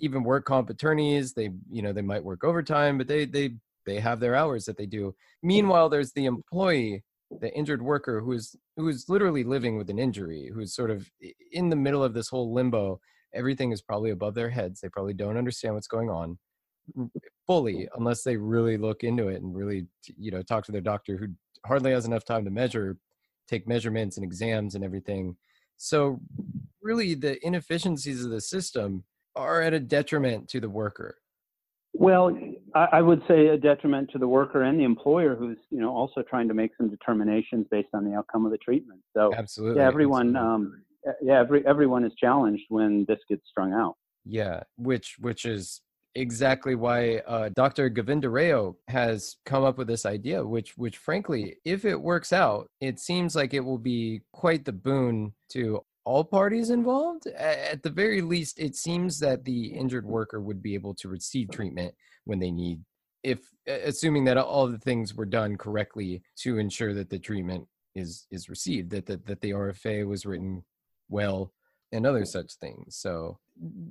even 0.00 0.24
work 0.24 0.44
comp 0.44 0.70
attorneys, 0.70 1.32
they 1.32 1.50
you 1.70 1.82
know 1.82 1.92
they 1.92 2.02
might 2.02 2.24
work 2.24 2.44
overtime, 2.44 2.98
but 2.98 3.06
they 3.08 3.24
they 3.24 3.54
they 3.86 4.00
have 4.00 4.20
their 4.20 4.34
hours 4.34 4.64
that 4.64 4.76
they 4.76 4.86
do. 4.86 5.14
Meanwhile, 5.42 5.88
there's 5.88 6.12
the 6.12 6.26
employee, 6.26 7.04
the 7.40 7.54
injured 7.54 7.82
worker 7.82 8.20
who 8.20 8.32
is 8.32 8.56
who 8.76 8.88
is 8.88 9.08
literally 9.08 9.44
living 9.44 9.76
with 9.78 9.90
an 9.90 9.98
injury, 9.98 10.50
who's 10.52 10.74
sort 10.74 10.90
of 10.90 11.08
in 11.52 11.68
the 11.68 11.76
middle 11.76 12.02
of 12.02 12.14
this 12.14 12.28
whole 12.28 12.52
limbo 12.52 13.00
everything 13.34 13.72
is 13.72 13.82
probably 13.82 14.10
above 14.10 14.34
their 14.34 14.50
heads. 14.50 14.80
They 14.80 14.88
probably 14.88 15.14
don't 15.14 15.36
understand 15.36 15.74
what's 15.74 15.86
going 15.86 16.08
on 16.08 16.38
fully 17.46 17.88
unless 17.96 18.22
they 18.22 18.36
really 18.36 18.76
look 18.76 19.04
into 19.04 19.28
it 19.28 19.42
and 19.42 19.54
really, 19.54 19.86
you 20.16 20.30
know, 20.30 20.42
talk 20.42 20.64
to 20.66 20.72
their 20.72 20.80
doctor 20.80 21.16
who 21.16 21.26
hardly 21.66 21.92
has 21.92 22.06
enough 22.06 22.24
time 22.24 22.44
to 22.44 22.50
measure, 22.50 22.96
take 23.48 23.66
measurements 23.66 24.16
and 24.16 24.24
exams 24.24 24.74
and 24.74 24.84
everything. 24.84 25.36
So, 25.76 26.20
really, 26.82 27.14
the 27.14 27.44
inefficiencies 27.44 28.24
of 28.24 28.30
the 28.30 28.40
system 28.40 29.04
are 29.36 29.62
at 29.62 29.74
a 29.74 29.80
detriment 29.80 30.48
to 30.50 30.60
the 30.60 30.70
worker. 30.70 31.16
Well, 31.96 32.36
I 32.74 33.02
would 33.02 33.22
say 33.28 33.46
a 33.48 33.56
detriment 33.56 34.10
to 34.12 34.18
the 34.18 34.26
worker 34.26 34.62
and 34.62 34.80
the 34.80 34.84
employer, 34.84 35.36
who's 35.36 35.58
you 35.70 35.80
know 35.80 35.94
also 35.94 36.22
trying 36.22 36.48
to 36.48 36.54
make 36.54 36.72
some 36.76 36.90
determinations 36.90 37.66
based 37.70 37.90
on 37.94 38.04
the 38.04 38.14
outcome 38.14 38.44
of 38.44 38.52
the 38.52 38.58
treatment. 38.58 39.00
So, 39.16 39.32
absolutely, 39.34 39.80
yeah, 39.80 39.86
everyone 39.86 40.36
absolutely. 40.36 40.54
Um, 40.54 40.84
yeah, 41.22 41.40
every 41.40 41.66
everyone 41.66 42.04
is 42.04 42.12
challenged 42.18 42.64
when 42.68 43.04
this 43.06 43.18
gets 43.28 43.42
strung 43.48 43.72
out. 43.72 43.96
Yeah, 44.24 44.62
which 44.76 45.16
which 45.20 45.44
is 45.44 45.82
exactly 46.14 46.74
why 46.74 47.18
uh, 47.26 47.50
Dr. 47.54 47.90
Govindarao 47.90 48.74
has 48.88 49.36
come 49.44 49.64
up 49.64 49.78
with 49.78 49.88
this 49.88 50.06
idea, 50.06 50.44
which 50.44 50.76
which 50.76 50.98
frankly, 50.98 51.56
if 51.64 51.84
it 51.84 52.00
works 52.00 52.32
out, 52.32 52.68
it 52.80 52.98
seems 52.98 53.34
like 53.34 53.54
it 53.54 53.64
will 53.64 53.78
be 53.78 54.22
quite 54.32 54.64
the 54.64 54.72
boon 54.72 55.32
to 55.50 55.84
all 56.04 56.24
parties 56.24 56.70
involved. 56.70 57.26
At 57.26 57.82
the 57.82 57.90
very 57.90 58.20
least, 58.20 58.58
it 58.58 58.76
seems 58.76 59.18
that 59.20 59.44
the 59.44 59.66
injured 59.66 60.06
worker 60.06 60.40
would 60.40 60.62
be 60.62 60.74
able 60.74 60.94
to 60.94 61.08
receive 61.08 61.50
treatment 61.50 61.94
when 62.24 62.38
they 62.38 62.50
need 62.50 62.80
if 63.24 63.50
assuming 63.66 64.24
that 64.24 64.36
all 64.36 64.68
the 64.68 64.78
things 64.78 65.14
were 65.14 65.24
done 65.24 65.56
correctly 65.56 66.22
to 66.36 66.58
ensure 66.58 66.94
that 66.94 67.08
the 67.10 67.18
treatment 67.18 67.66
is 67.94 68.26
is 68.30 68.48
received 68.48 68.90
that 68.90 69.06
that, 69.06 69.26
that 69.26 69.40
the 69.40 69.50
rfa 69.50 70.06
was 70.06 70.26
written 70.26 70.62
well 71.08 71.52
and 71.90 72.06
other 72.06 72.24
such 72.24 72.52
things 72.54 72.96
so 72.96 73.38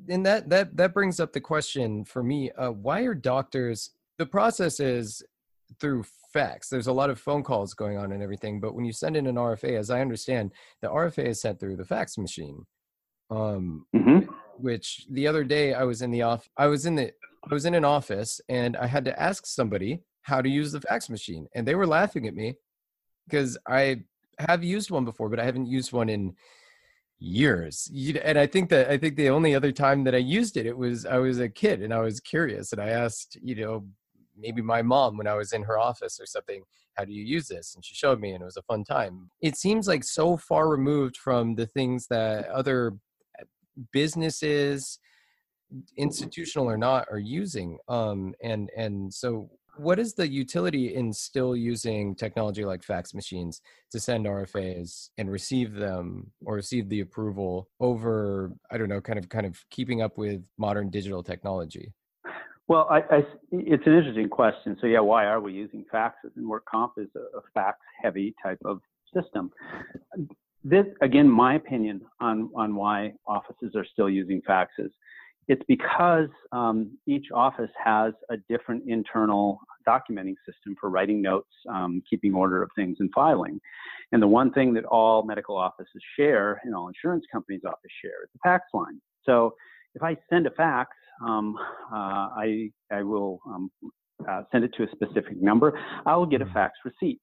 and 0.10 0.26
that 0.26 0.50
that 0.50 0.76
that 0.76 0.94
brings 0.94 1.20
up 1.20 1.34
the 1.34 1.42
question 1.42 2.04
for 2.04 2.24
me 2.24 2.52
uh, 2.52 2.72
why 2.72 3.02
are 3.02 3.14
doctors 3.14 3.92
the 4.18 4.26
process 4.26 4.80
is 4.80 5.24
through 5.80 6.04
fax 6.34 6.70
there's 6.70 6.88
a 6.88 6.94
lot 6.94 7.10
of 7.10 7.20
phone 7.20 7.44
calls 7.44 7.74
going 7.74 7.98
on 7.98 8.12
and 8.12 8.22
everything 8.22 8.60
but 8.60 8.76
when 8.76 8.86
you 8.86 8.92
send 8.92 9.16
in 9.16 9.28
an 9.28 9.36
rfa 9.36 9.78
as 9.78 9.90
i 9.90 10.02
understand 10.02 10.52
the 10.82 10.88
rfa 10.88 11.26
is 11.26 11.42
sent 11.42 11.60
through 11.60 11.76
the 11.76 11.86
fax 11.86 12.18
machine 12.18 12.66
um 13.30 13.86
mm-hmm. 13.96 14.20
which 14.58 15.06
the 15.12 15.28
other 15.28 15.44
day 15.44 15.74
i 15.74 15.84
was 15.84 16.02
in 16.02 16.12
the 16.12 16.22
off 16.22 16.50
i 16.58 16.68
was 16.68 16.86
in 16.86 16.96
the 16.96 17.12
i 17.50 17.54
was 17.54 17.66
in 17.66 17.76
an 17.76 17.86
office 17.86 18.42
and 18.50 18.76
i 18.78 18.86
had 18.86 19.06
to 19.06 19.22
ask 19.22 19.46
somebody 19.46 20.02
how 20.24 20.42
to 20.42 20.50
use 20.50 20.72
the 20.72 20.82
fax 20.82 21.10
machine 21.10 21.48
and 21.56 21.68
they 21.68 21.76
were 21.76 21.88
laughing 21.88 22.28
at 22.28 22.36
me 22.36 22.56
because 23.26 23.58
I 23.68 24.04
have 24.40 24.64
used 24.64 24.92
one 24.92 25.06
before, 25.06 25.30
but 25.30 25.40
I 25.40 25.46
haven't 25.46 25.68
used 25.68 25.94
one 25.94 26.10
in 26.10 26.36
years. 27.24 27.90
And 28.24 28.38
I 28.38 28.46
think 28.46 28.70
that 28.70 28.90
I 28.90 28.98
think 28.98 29.16
the 29.16 29.30
only 29.30 29.56
other 29.56 29.72
time 29.72 30.04
that 30.04 30.14
I 30.14 30.20
used 30.20 30.58
it, 30.58 30.66
it 30.66 30.78
was 30.78 31.06
I 31.06 31.18
was 31.18 31.40
a 31.40 31.48
kid 31.48 31.82
and 31.82 31.94
I 31.94 32.02
was 32.02 32.20
curious 32.20 32.74
and 32.74 32.82
I 32.82 32.90
asked, 32.90 33.38
you 33.42 33.56
know, 33.56 33.86
maybe 34.38 34.62
my 34.62 34.82
mom 34.82 35.18
when 35.18 35.28
I 35.28 35.36
was 35.36 35.54
in 35.54 35.64
her 35.64 35.80
office 35.80 36.20
or 36.20 36.26
something, 36.26 36.64
how 36.96 37.06
do 37.06 37.14
you 37.14 37.24
use 37.24 37.48
this? 37.48 37.76
And 37.76 37.86
she 37.86 37.96
showed 37.96 38.20
me 38.20 38.32
and 38.32 38.42
it 38.42 38.46
was 38.46 38.58
a 38.58 38.62
fun 38.64 38.84
time. 38.84 39.30
It 39.42 39.56
seems 39.56 39.88
like 39.88 40.04
so 40.04 40.36
far 40.36 40.68
removed 40.68 41.16
from 41.16 41.56
the 41.56 41.66
things 41.66 42.08
that 42.08 42.48
other 42.50 42.94
businesses 43.92 45.00
institutional 45.98 46.70
or 46.70 46.78
not 46.78 47.08
are 47.10 47.18
using 47.18 47.80
um 47.88 48.36
and 48.44 48.70
and 48.78 49.12
so 49.12 49.50
what 49.76 50.00
is 50.00 50.14
the 50.14 50.28
utility 50.28 50.96
in 50.96 51.12
still 51.14 51.56
using 51.56 52.16
technology 52.16 52.64
like 52.66 52.84
fax 52.84 53.14
machines 53.14 53.62
to 53.92 54.00
send 54.00 54.26
RFAs 54.26 55.10
and 55.18 55.32
receive 55.32 55.74
them 55.74 56.32
or 56.46 56.56
receive 56.56 56.90
the 56.90 57.02
approval 57.02 57.70
over 57.80 58.52
I 58.72 58.78
don't 58.78 58.90
know 58.90 59.02
kind 59.02 59.20
of 59.20 59.30
kind 59.30 59.46
of 59.46 59.58
keeping 59.70 60.02
up 60.02 60.18
with 60.18 60.48
modern 60.58 60.90
digital 60.90 61.24
technology? 61.24 61.94
Well, 62.68 62.88
I, 62.90 63.00
I, 63.00 63.26
it's 63.52 63.86
an 63.86 63.94
interesting 63.94 64.30
question. 64.30 64.78
So 64.80 64.88
yeah, 64.88 65.02
why 65.02 65.26
are 65.26 65.42
we 65.42 65.52
using 65.52 65.84
faxes? 65.94 66.32
And 66.38 66.48
work 66.48 66.64
comp 66.66 66.94
is 66.98 67.10
a, 67.16 67.38
a 67.38 67.42
fax-heavy 67.54 68.36
type 68.42 68.60
of 68.64 68.80
system. 69.14 69.52
This, 70.64 70.86
again, 71.02 71.30
my 71.30 71.56
opinion 71.56 72.02
on 72.22 72.50
on 72.56 72.76
why 72.76 73.14
offices 73.28 73.76
are 73.76 73.86
still 73.86 74.10
using 74.10 74.42
faxes 74.48 74.92
it's 75.48 75.64
because 75.68 76.30
um, 76.52 76.98
each 77.06 77.26
office 77.34 77.70
has 77.84 78.14
a 78.30 78.38
different 78.50 78.84
internal 78.88 79.60
documenting 79.88 80.36
system 80.46 80.76
for 80.80 80.90
writing 80.90 81.22
notes, 81.22 81.50
um, 81.70 82.02
keeping 82.10 82.34
order 82.34 82.64
of 82.64 82.70
things, 82.76 82.98
and 83.00 83.10
filing. 83.14 83.60
And 84.12 84.22
the 84.22 84.28
one 84.28 84.52
thing 84.52 84.74
that 84.76 84.86
all 84.86 85.24
medical 85.24 85.58
offices 85.58 86.02
share 86.18 86.62
and 86.64 86.74
all 86.76 86.88
insurance 86.88 87.26
companies' 87.32 87.62
office 87.66 87.92
share 88.02 88.24
is 88.24 88.30
the 88.34 88.40
fax 88.44 88.66
line. 88.74 89.02
So 89.26 89.56
if 89.96 90.04
I 90.04 90.18
send 90.30 90.48
a 90.48 90.52
fax, 90.52 90.92
um, 91.26 91.56
uh, 91.92 92.30
I, 92.36 92.72
I 92.92 93.04
will 93.04 93.40
um, 93.46 93.70
uh, 94.28 94.44
send 94.52 94.64
it 94.64 94.74
to 94.78 94.84
a 94.84 94.88
specific 94.92 95.42
number. 95.42 95.80
I 96.06 96.16
will 96.16 96.26
get 96.26 96.42
a 96.42 96.46
mm-hmm. 96.46 96.54
fax 96.54 96.74
receipt. 96.86 97.22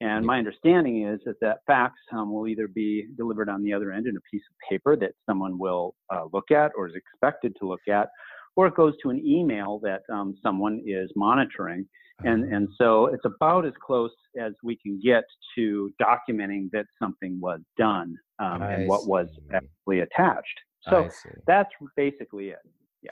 And 0.00 0.26
my 0.26 0.38
understanding 0.38 1.06
is 1.06 1.20
that 1.24 1.40
that 1.40 1.58
fax 1.66 1.94
um, 2.12 2.32
will 2.32 2.46
either 2.46 2.68
be 2.68 3.06
delivered 3.16 3.48
on 3.48 3.62
the 3.62 3.72
other 3.72 3.92
end 3.92 4.06
in 4.06 4.16
a 4.16 4.20
piece 4.30 4.42
of 4.50 4.56
paper 4.68 4.94
that 4.96 5.12
someone 5.24 5.58
will 5.58 5.94
uh, 6.14 6.24
look 6.32 6.50
at 6.50 6.72
or 6.76 6.86
is 6.86 6.94
expected 6.94 7.54
to 7.60 7.66
look 7.66 7.80
at, 7.88 8.08
or 8.56 8.66
it 8.66 8.74
goes 8.74 8.94
to 9.02 9.10
an 9.10 9.22
email 9.26 9.80
that 9.82 10.02
um, 10.12 10.36
someone 10.42 10.82
is 10.86 11.10
monitoring. 11.16 11.88
And, 12.24 12.44
uh-huh. 12.44 12.56
and 12.56 12.68
so 12.78 13.06
it's 13.06 13.24
about 13.24 13.66
as 13.66 13.74
close 13.84 14.10
as 14.38 14.52
we 14.62 14.76
can 14.76 15.00
get 15.02 15.24
to 15.56 15.90
documenting 16.00 16.70
that 16.72 16.86
something 16.98 17.38
was 17.40 17.60
done 17.78 18.16
um, 18.38 18.62
and 18.62 18.88
what 18.88 19.06
was 19.06 19.28
actually 19.54 20.00
attached. 20.00 20.60
So 20.88 21.08
that's 21.46 21.70
basically 21.96 22.50
it. 22.50 22.58
Yeah. 23.02 23.10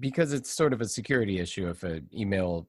Because 0.00 0.32
it's 0.32 0.50
sort 0.50 0.72
of 0.72 0.80
a 0.80 0.86
security 0.86 1.38
issue 1.38 1.68
if 1.68 1.82
an 1.82 2.08
email 2.14 2.66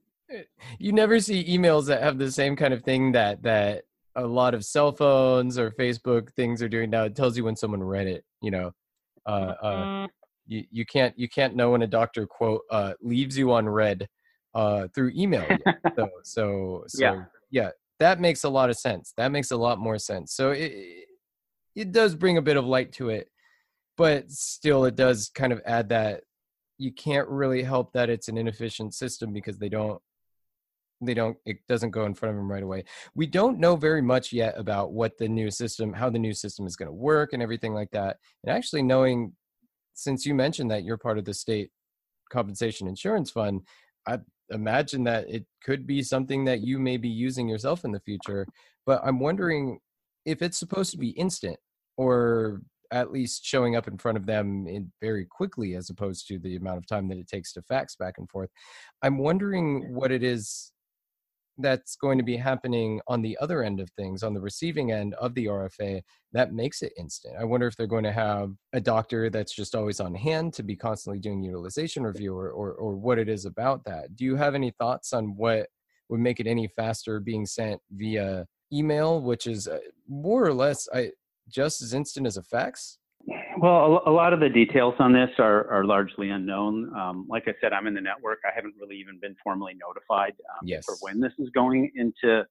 you 0.80 0.92
never 0.92 1.20
see 1.20 1.44
emails 1.46 1.88
that 1.88 2.04
have 2.04 2.18
the 2.18 2.32
same 2.32 2.56
kind 2.56 2.74
of 2.74 2.84
thing 2.84 3.12
that 3.14 3.44
that 3.44 3.84
a 4.16 4.26
lot 4.26 4.54
of 4.54 4.66
cell 4.66 4.92
phones 4.92 5.58
or 5.58 5.72
Facebook 5.72 6.32
things 6.34 6.62
are 6.62 6.70
doing 6.70 6.90
now. 6.90 7.04
It 7.04 7.16
tells 7.16 7.38
you 7.38 7.44
when 7.44 7.56
someone 7.56 7.84
read 7.84 8.08
it. 8.08 8.26
You 8.42 8.52
know, 8.52 8.72
uh, 9.26 9.54
uh, 9.62 9.76
mm-hmm. 9.76 10.06
you 10.48 10.64
you 10.72 10.86
can't 10.86 11.18
you 11.18 11.30
can't 11.30 11.56
know 11.56 11.72
when 11.72 11.84
a 11.84 11.88
doctor 11.88 12.26
quote 12.26 12.62
uh, 12.72 12.94
leaves 13.02 13.38
you 13.38 13.52
on 13.52 13.68
read 13.70 14.08
uh, 14.54 14.88
through 14.94 15.12
email. 15.16 15.46
so 15.96 16.10
so 16.24 16.84
so 16.88 17.04
yeah. 17.04 17.24
yeah, 17.52 17.70
that 18.00 18.20
makes 18.20 18.44
a 18.44 18.50
lot 18.50 18.70
of 18.70 18.78
sense. 18.78 19.14
That 19.18 19.32
makes 19.32 19.52
a 19.52 19.58
lot 19.58 19.80
more 19.80 20.00
sense. 20.00 20.34
So 20.34 20.52
it 20.52 21.06
it 21.76 21.92
does 21.92 22.16
bring 22.16 22.38
a 22.38 22.42
bit 22.42 22.58
of 22.58 22.66
light 22.66 22.92
to 22.94 23.10
it, 23.10 23.30
but 23.98 24.32
still, 24.32 24.86
it 24.86 24.96
does 24.96 25.30
kind 25.30 25.54
of 25.54 25.62
add 25.66 25.90
that 25.90 26.24
you 26.80 26.92
can't 26.92 27.28
really 27.30 27.64
help 27.64 27.94
that 27.94 28.10
it's 28.10 28.28
an 28.28 28.38
inefficient 28.38 28.94
system 28.94 29.34
because 29.34 29.58
they 29.58 29.70
don't 29.70 30.02
they 31.02 31.14
don't 31.14 31.38
it 31.46 31.58
doesn't 31.68 31.92
go 31.92 32.06
in 32.06 32.14
front 32.14 32.32
of 32.32 32.38
them 32.38 32.52
right 32.52 32.64
away. 32.64 32.84
We 33.16 33.28
don't 33.28 33.60
know 33.60 33.76
very 33.76 34.02
much 34.02 34.34
yet 34.34 34.56
about 34.58 34.92
what 34.92 35.18
the 35.18 35.28
new 35.28 35.52
system 35.52 35.94
how 35.94 36.10
the 36.10 36.20
new 36.20 36.34
system 36.34 36.66
is 36.66 36.76
going 36.76 36.88
to 36.88 36.94
work 36.94 37.34
and 37.34 37.44
everything 37.44 37.74
like 37.74 37.92
that 37.92 38.18
and 38.44 38.56
actually 38.56 38.82
knowing 38.82 39.34
since 39.94 40.26
you 40.26 40.34
mentioned 40.34 40.72
that 40.72 40.84
you're 40.84 40.98
part 40.98 41.18
of 41.18 41.26
the 41.26 41.34
state 41.34 41.72
compensation 42.32 42.88
insurance 42.88 43.32
fund 43.32 43.62
i 44.08 44.18
imagine 44.50 45.04
that 45.04 45.30
it 45.30 45.46
could 45.64 45.88
be 45.88 46.02
something 46.02 46.46
that 46.46 46.62
you 46.62 46.78
may 46.78 46.98
be 46.98 47.10
using 47.10 47.48
yourself 47.48 47.84
in 47.86 47.92
the 47.92 48.00
future 48.02 48.46
but 48.86 49.02
i'm 49.04 49.20
wondering 49.20 49.80
if 50.26 50.42
it's 50.42 50.58
supposed 50.58 50.92
to 50.92 50.98
be 50.98 51.10
instant 51.12 51.58
or 51.98 52.62
at 52.92 53.12
least 53.12 53.44
showing 53.46 53.76
up 53.76 53.88
in 53.88 53.98
front 53.98 54.18
of 54.18 54.26
them 54.26 54.68
in 54.68 54.92
very 55.02 55.26
quickly 55.26 55.76
as 55.76 55.90
opposed 55.90 56.28
to 56.28 56.40
the 56.40 56.56
amount 56.56 56.78
of 56.78 56.88
time 56.88 57.08
that 57.08 57.18
it 57.18 57.28
takes 57.28 57.52
to 57.54 57.62
fax 57.64 57.96
back 57.96 58.16
and 58.18 58.30
forth. 58.30 58.50
I'm 59.02 59.18
wondering 59.18 59.94
what 59.94 60.12
it 60.12 60.24
is 60.24 60.72
that's 61.58 61.96
going 61.96 62.18
to 62.18 62.24
be 62.24 62.38
happening 62.38 63.02
on 63.08 63.22
the 63.22 63.38
other 63.42 63.64
end 63.64 63.80
of 63.80 63.90
things, 63.92 64.24
on 64.24 64.34
the 64.34 64.42
receiving 64.42 64.92
end 64.92 65.14
of 65.16 65.34
the 65.34 65.46
RFA, 65.46 66.02
that 66.34 66.54
makes 66.54 66.82
it 66.82 66.94
instant. 66.98 67.36
I 67.40 67.44
wonder 67.44 67.68
if 67.68 67.76
they're 67.76 67.88
going 67.88 68.04
to 68.04 68.12
have 68.12 68.52
a 68.74 68.82
doctor 68.82 69.30
that's 69.30 69.56
just 69.56 69.76
always 69.76 70.00
on 70.00 70.14
hand 70.14 70.54
to 70.54 70.64
be 70.64 70.76
constantly 70.76 71.20
doing 71.20 71.42
utilization 71.42 72.04
review 72.04 72.36
or, 72.36 72.50
or, 72.52 72.74
or 72.74 72.96
what 72.96 73.20
it 73.20 73.30
is 73.30 73.46
about 73.46 73.84
that. 73.86 74.16
Do 74.16 74.26
you 74.26 74.36
have 74.36 74.56
any 74.56 74.72
thoughts 74.72 75.14
on 75.14 75.36
what 75.36 75.68
would 76.10 76.20
make 76.20 76.40
it 76.40 76.48
any 76.48 76.68
faster 76.68 77.20
being 77.20 77.46
sent 77.46 77.82
via 77.92 78.46
email, 78.72 79.22
which 79.22 79.48
is 79.48 79.68
uh, 79.68 79.80
more 80.08 80.46
or 80.46 80.54
less 80.54 80.88
I, 80.94 81.12
just 81.50 81.82
as 81.82 81.94
instant 81.94 82.28
as 82.28 82.38
a 82.38 82.44
fax? 82.44 82.98
Well, 83.60 84.04
a, 84.06 84.12
lot 84.12 84.34
of 84.34 84.40
the 84.40 84.50
details 84.50 84.94
on 85.00 85.14
this 85.14 85.30
are, 85.40 85.70
are 85.72 85.84
largely 85.84 86.30
unknown. 86.30 86.92
Um, 86.96 87.26
like 87.30 87.44
I 87.48 87.54
said, 87.62 87.74
I'm 87.74 87.88
in 87.88 87.94
the 87.94 88.02
network. 88.02 88.40
I 88.46 88.54
haven't 88.54 88.76
really 88.80 88.98
even 88.98 89.20
been 89.20 89.36
formally 89.44 89.74
notified 89.80 90.34
um, 90.52 90.68
yes. 90.68 90.86
for 90.86 90.96
when 91.02 91.20
this 91.20 91.34
is 91.40 91.50
going 91.52 91.92
into 91.96 92.46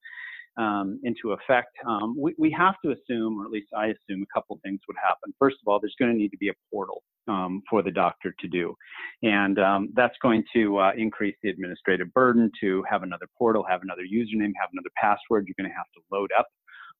um, 0.58 0.98
into 1.04 1.32
effect. 1.32 1.76
Um, 1.86 2.16
we, 2.18 2.34
we 2.38 2.50
have 2.52 2.76
to 2.82 2.92
assume, 2.92 3.38
or 3.38 3.44
at 3.44 3.50
least 3.50 3.68
I 3.76 3.88
assume, 3.88 4.22
a 4.22 4.34
couple 4.34 4.58
things 4.64 4.80
would 4.88 4.96
happen. 4.96 5.34
First 5.38 5.56
of 5.60 5.68
all, 5.68 5.78
there's 5.78 5.94
going 5.98 6.10
to 6.10 6.16
need 6.16 6.30
to 6.30 6.38
be 6.38 6.48
a 6.48 6.54
portal 6.72 7.02
um, 7.28 7.62
for 7.68 7.82
the 7.82 7.90
doctor 7.90 8.34
to 8.40 8.48
do, 8.48 8.75
and 9.22 9.58
um, 9.58 9.90
that's 9.94 10.16
going 10.22 10.44
to 10.54 10.78
uh, 10.78 10.92
increase 10.96 11.36
the 11.42 11.50
administrative 11.50 12.12
burden 12.14 12.50
to 12.62 12.82
have 12.88 13.02
another 13.02 13.26
portal, 13.36 13.64
have 13.68 13.82
another 13.82 14.02
username, 14.02 14.52
have 14.58 14.70
another 14.72 14.90
password. 14.96 15.46
You're 15.46 15.56
going 15.58 15.70
to 15.70 15.76
have 15.76 15.90
to 15.94 16.00
load 16.10 16.30
up 16.38 16.48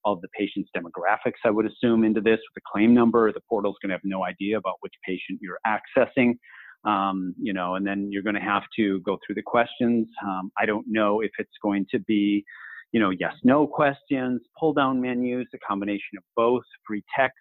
of 0.06 0.20
the 0.22 0.28
patient's 0.28 0.70
demographics, 0.75 1.40
I 1.44 1.50
would 1.50 1.66
assume, 1.66 2.04
into 2.04 2.20
this 2.20 2.38
with 2.38 2.54
the 2.54 2.60
claim 2.72 2.94
number. 2.94 3.30
The 3.32 3.40
portal 3.48 3.72
is 3.72 3.76
going 3.82 3.90
to 3.90 3.94
have 3.94 4.04
no 4.04 4.25
idea 4.25 4.56
about 4.56 4.75
which 4.80 4.94
patient 5.04 5.40
you're 5.42 5.58
accessing. 5.66 6.38
Um, 6.84 7.34
you 7.42 7.52
know, 7.52 7.75
and 7.75 7.84
then 7.84 8.10
you're 8.12 8.22
going 8.22 8.36
to 8.36 8.40
have 8.40 8.62
to 8.76 9.00
go 9.00 9.18
through 9.26 9.34
the 9.34 9.42
questions. 9.42 10.06
Um, 10.25 10.52
I 10.56 10.64
don't 10.64 10.86
know 10.88 11.20
if 11.20 11.32
it's 11.38 11.58
going 11.60 11.86
to 11.90 11.98
be, 11.98 12.44
you 12.92 13.00
know, 13.00 13.10
yes, 13.10 13.32
no 13.42 13.66
questions, 13.66 14.40
pull 14.58 14.72
down 14.72 15.00
menus, 15.00 15.48
a 15.52 15.58
combination 15.58 16.16
of 16.16 16.22
both, 16.36 16.62
free 16.86 17.02
text. 17.18 17.34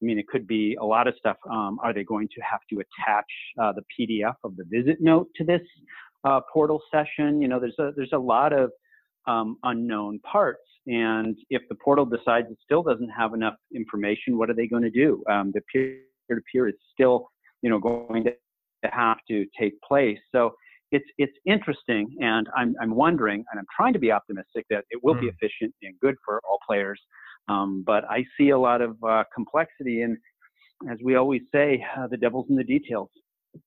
I 0.00 0.06
mean, 0.06 0.18
it 0.18 0.26
could 0.28 0.46
be 0.46 0.78
a 0.80 0.84
lot 0.84 1.06
of 1.06 1.14
stuff. 1.18 1.36
Um, 1.50 1.78
are 1.82 1.92
they 1.92 2.04
going 2.04 2.28
to 2.28 2.40
have 2.40 2.60
to 2.70 2.76
attach 2.76 3.26
uh, 3.60 3.72
the 3.72 3.82
PDF 3.92 4.36
of 4.44 4.56
the 4.56 4.64
visit 4.70 4.98
note 5.02 5.28
to 5.36 5.44
this 5.44 5.60
uh, 6.24 6.40
portal 6.50 6.80
session? 6.90 7.42
You 7.42 7.48
know, 7.48 7.60
there's 7.60 7.78
a 7.78 7.90
there's 7.94 8.12
a 8.14 8.18
lot 8.18 8.54
of 8.54 8.70
um, 9.26 9.56
unknown 9.62 10.20
parts. 10.20 10.60
And 10.86 11.36
if 11.50 11.62
the 11.68 11.76
portal 11.76 12.06
decides 12.06 12.50
it 12.50 12.58
still 12.64 12.82
doesn't 12.82 13.10
have 13.10 13.34
enough 13.34 13.54
information, 13.74 14.38
what 14.38 14.48
are 14.48 14.54
they 14.54 14.66
going 14.66 14.82
to 14.82 14.90
do? 14.90 15.22
Um, 15.30 15.52
the 15.52 15.60
peer-to-peer 15.72 16.68
is 16.68 16.74
still, 16.92 17.28
you 17.62 17.68
know, 17.68 17.78
going 17.78 18.24
to 18.24 18.32
have 18.84 19.18
to 19.28 19.44
take 19.58 19.74
place. 19.82 20.18
So 20.32 20.52
it's 20.90 21.04
it's 21.18 21.32
interesting, 21.44 22.16
and 22.20 22.46
I'm 22.56 22.74
I'm 22.80 22.94
wondering, 22.94 23.44
and 23.50 23.58
I'm 23.58 23.66
trying 23.76 23.92
to 23.92 23.98
be 23.98 24.10
optimistic 24.10 24.64
that 24.70 24.84
it 24.90 25.00
will 25.02 25.14
mm. 25.14 25.20
be 25.20 25.26
hmm. 25.26 25.34
efficient 25.38 25.74
and 25.82 25.94
good 26.00 26.14
for 26.24 26.40
all 26.48 26.58
players. 26.66 27.00
Um, 27.48 27.82
but 27.86 28.04
I 28.08 28.24
see 28.38 28.50
a 28.50 28.58
lot 28.58 28.80
of 28.80 28.96
uh, 29.06 29.24
complexity, 29.34 30.02
and 30.02 30.16
as 30.90 30.98
we 31.02 31.16
always 31.16 31.42
say, 31.52 31.84
uh, 31.98 32.06
the 32.06 32.16
devil's 32.16 32.46
in 32.48 32.56
the 32.56 32.64
details. 32.64 33.10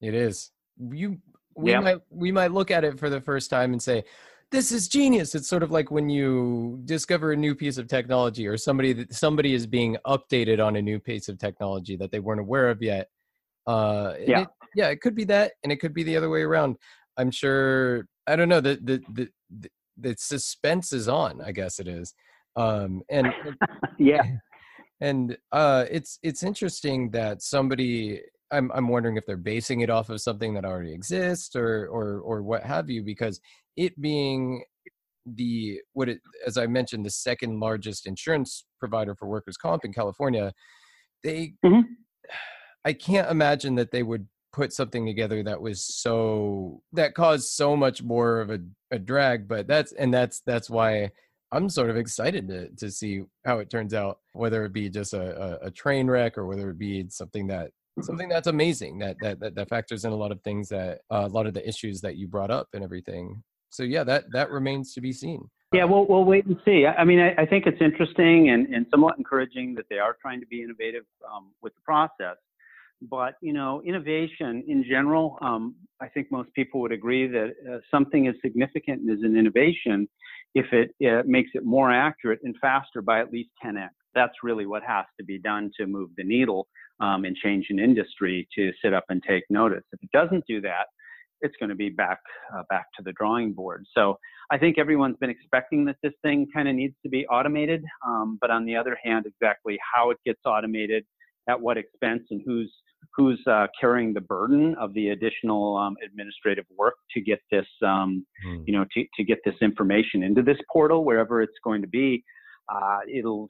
It 0.01 0.15
is. 0.15 0.51
You 0.79 1.20
we 1.55 1.72
yeah. 1.72 1.79
might 1.79 1.98
we 2.10 2.31
might 2.31 2.51
look 2.51 2.72
at 2.72 2.84
it 2.84 3.00
for 3.00 3.10
the 3.10 3.22
first 3.22 3.50
time 3.50 3.72
and 3.72 3.81
say, 3.81 4.03
this 4.51 4.72
is 4.72 4.88
genius. 4.89 5.34
It's 5.34 5.48
sort 5.48 5.63
of 5.63 5.72
like 5.72 5.91
when 5.91 6.10
you 6.10 6.79
discover 6.84 7.31
a 7.31 7.38
new 7.38 7.55
piece 7.55 7.77
of 7.77 7.88
technology 7.88 8.48
or 8.48 8.58
somebody 8.58 8.91
that 8.93 9.13
somebody 9.13 9.53
is 9.53 9.65
being 9.65 9.98
updated 10.05 10.63
on 10.63 10.75
a 10.75 10.81
new 10.81 11.00
piece 11.00 11.29
of 11.29 11.39
technology 11.39 11.96
that 11.96 12.12
they 12.12 12.20
weren't 12.20 12.41
aware 12.41 12.70
of 12.70 12.81
yet. 12.81 13.08
Uh 13.65 14.13
yeah. 14.20 14.41
it, 14.41 14.48
yeah 14.75 14.89
it 14.89 15.00
could 15.01 15.15
be 15.15 15.24
that 15.25 15.53
and 15.63 15.72
it 15.72 15.79
could 15.79 15.93
be 15.93 16.03
the 16.03 16.17
other 16.17 16.29
way 16.29 16.41
around. 16.41 16.75
I'm 17.17 17.31
sure 17.31 18.08
i 18.27 18.36
don't 18.36 18.50
know 18.50 18.62
the 18.62 18.79
the 18.84 19.01
the, 19.13 19.29
the, 19.60 19.70
the 19.98 20.15
suspense 20.17 20.93
is 20.93 21.08
on 21.08 21.41
i 21.41 21.51
guess 21.51 21.79
it 21.79 21.88
is. 21.88 22.13
Um 22.58 23.03
and 23.10 23.27
yeah. 24.00 24.24
and 25.01 25.38
uh 25.53 25.86
it's 25.89 26.20
it's 26.24 26.43
interesting 26.43 27.10
that 27.12 27.41
somebody 27.41 28.22
I'm 28.51 28.72
I'm 28.74 28.88
wondering 28.88 29.17
if 29.17 29.25
they're 29.25 29.38
basing 29.38 29.81
it 29.81 29.89
off 29.89 30.10
of 30.10 30.22
something 30.22 30.53
that 30.55 30.65
already 30.65 30.93
exists 30.93 31.55
or 31.55 31.88
or 31.88 32.20
or 32.20 32.43
what 32.43 32.63
have 32.63 32.89
you 32.89 33.03
because 33.03 33.39
it 33.77 34.00
being 34.00 34.63
the 35.25 35.79
what 35.93 36.10
it 36.10 36.20
as 36.46 36.58
I 36.58 36.67
mentioned, 36.67 37.05
the 37.05 37.12
second 37.12 37.60
largest 37.60 38.08
insurance 38.08 38.65
provider 38.79 39.15
for 39.15 39.27
workers' 39.27 39.58
comp 39.58 39.86
in 39.86 39.93
California, 39.93 40.53
they 41.24 41.53
mm-hmm. 41.65 41.81
I 42.84 42.93
can't 42.93 43.29
imagine 43.29 43.75
that 43.75 43.91
they 43.91 44.03
would 44.03 44.27
put 44.51 44.74
something 44.74 45.05
together 45.05 45.43
that 45.43 45.62
was 45.62 45.81
so 45.84 46.81
that 46.93 47.13
caused 47.13 47.50
so 47.50 47.75
much 47.75 48.03
more 48.03 48.41
of 48.41 48.51
a, 48.51 48.60
a 48.91 49.00
drag 49.00 49.48
but 49.48 49.67
that's 49.67 49.93
and 49.93 50.13
that's 50.13 50.41
that's 50.41 50.70
why 50.70 51.10
i'm 51.53 51.70
sort 51.70 51.89
of 51.89 51.96
excited 51.96 52.48
to 52.48 52.70
to 52.75 52.91
see 52.91 53.22
how 53.46 53.60
it 53.60 53.70
turns 53.70 53.93
out 53.93 54.20
whether 54.34 54.65
it 54.65 54.74
be 54.74 54.89
just 54.89 55.13
a, 55.13 55.62
a, 55.63 55.67
a 55.67 55.72
train 55.72 56.08
wreck 56.08 56.38
or 56.38 56.46
whether 56.46 56.70
it 56.70 56.77
be 56.77 57.05
something 57.10 57.48
that 57.48 57.72
something 58.03 58.29
that's 58.29 58.48
amazing 58.48 59.00
that 59.00 59.17
that 59.22 59.39
that, 59.39 59.55
that 59.55 59.70
factors 59.70 60.05
in 60.05 60.12
a 60.12 60.15
lot 60.15 60.31
of 60.31 60.41
things 60.41 60.70
that 60.70 61.01
uh, 61.12 61.25
a 61.25 61.34
lot 61.34 61.46
of 61.46 61.53
the 61.53 61.67
issues 61.67 62.01
that 62.01 62.15
you 62.15 62.27
brought 62.27 62.51
up 62.51 62.67
and 62.74 62.84
everything 62.84 63.41
so 63.70 63.84
yeah 63.84 64.03
that 64.03 64.25
that 64.31 64.50
remains 64.50 64.93
to 64.93 65.01
be 65.01 65.12
seen 65.12 65.50
yeah, 65.74 65.86
we'll, 65.86 66.05
we'll 66.05 66.25
wait 66.25 66.46
and 66.46 66.58
see. 66.65 66.86
I 66.86 67.05
mean, 67.05 67.20
I, 67.20 67.43
I 67.43 67.46
think 67.46 67.65
it's 67.65 67.81
interesting 67.81 68.50
and, 68.50 68.67
and 68.75 68.86
somewhat 68.91 69.17
encouraging 69.17 69.74
that 69.75 69.86
they 69.89 70.00
are 70.00 70.17
trying 70.22 70.41
to 70.41 70.46
be 70.48 70.62
innovative 70.62 71.03
um, 71.34 71.51
with 71.62 71.74
the 71.75 71.81
process. 71.81 72.36
But 73.10 73.36
you 73.41 73.53
know, 73.53 73.81
innovation 73.84 74.63
in 74.67 74.84
general, 74.84 75.38
um, 75.41 75.75
I 76.01 76.08
think 76.10 76.29
most 76.29 76.53
people 76.53 76.81
would 76.81 76.91
agree 76.91 77.25
that 77.27 77.53
uh, 77.70 77.77
something 77.89 78.27
as 78.27 78.36
significant 78.43 79.10
as 79.10 79.20
an 79.24 79.38
innovation 79.38 80.10
if 80.53 80.65
it 80.74 80.93
uh, 81.08 81.24
makes 81.25 81.51
it 81.53 81.65
more 81.65 81.91
accurate 81.91 82.41
and 82.43 82.53
faster 82.62 83.01
by 83.01 83.22
at 83.22 83.31
least 83.31 83.50
10x. 83.65 83.89
That's 84.13 84.34
really 84.43 84.65
what 84.65 84.84
has 84.84 85.05
to 85.17 85.25
be 85.25 85.39
done 85.39 85.72
to 85.79 85.88
move 85.88 86.10
the 86.17 86.24
needle 86.24 86.67
um, 87.01 87.25
and 87.25 87.36
change 87.36 87.67
in 87.70 87.79
industry 87.79 88.48
to 88.55 88.72
sit 88.84 88.93
up 88.93 89.05
and 89.10 89.22
take 89.27 89.43
notice. 89.50 89.84
If 89.91 90.01
it 90.03 90.10
doesn't 90.13 90.46
do 90.48 90.62
that, 90.62 90.86
it's 91.41 91.55
going 91.60 91.70
to 91.70 91.75
be 91.75 91.89
back 91.89 92.20
uh, 92.55 92.63
back 92.70 92.86
to 92.98 93.03
the 93.03 93.12
drawing 93.13 93.53
board. 93.53 93.86
So 93.96 94.17
I 94.51 94.58
think 94.58 94.77
everyone's 94.77 95.17
been 95.17 95.29
expecting 95.29 95.86
that 95.86 95.96
this 96.03 96.13
thing 96.22 96.48
kind 96.53 96.67
of 96.67 96.75
needs 96.75 96.96
to 97.03 97.10
be 97.10 97.25
automated. 97.27 97.84
Um, 98.05 98.38
but 98.39 98.51
on 98.51 98.65
the 98.65 98.75
other 98.75 98.98
hand, 99.03 99.25
exactly 99.25 99.77
how 99.93 100.12
it 100.12 100.17
gets 100.25 100.41
automated, 100.46 101.03
at 101.50 101.60
what 101.60 101.77
expense, 101.77 102.24
and 102.29 102.41
who's 102.46 102.72
who's 103.15 103.41
uh, 103.48 103.67
carrying 103.79 104.13
the 104.13 104.22
burden 104.22 104.75
of 104.79 104.93
the 104.93 105.10
additional 105.10 105.75
um, 105.75 105.96
administrative 106.05 106.65
work 106.77 106.93
to 107.12 107.20
get 107.20 107.39
this, 107.51 107.65
um, 107.84 108.25
mm. 108.48 108.63
you 108.65 108.74
know, 108.74 108.86
to, 108.93 109.03
to 109.17 109.24
get 109.24 109.39
this 109.43 109.55
information 109.62 110.24
into 110.24 110.41
this 110.41 110.58
portal 110.72 111.03
wherever 111.03 111.41
it's 111.41 111.58
going 111.63 111.81
to 111.81 111.88
be. 111.88 112.24
Uh, 112.74 113.00
it'll 113.12 113.50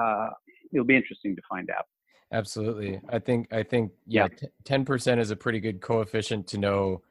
uh, 0.00 0.28
it'll 0.72 0.86
be 0.86 0.96
interesting 0.96 1.34
to 1.34 1.42
find 1.48 1.70
out. 1.70 1.86
Absolutely, 2.32 3.00
I 3.08 3.18
think 3.18 3.52
I 3.52 3.62
think 3.62 3.92
yeah, 4.06 4.28
ten 4.64 4.84
percent 4.84 5.20
is 5.20 5.30
a 5.30 5.36
pretty 5.36 5.58
good 5.60 5.80
coefficient 5.80 6.46
to 6.48 6.58
know 6.58 7.02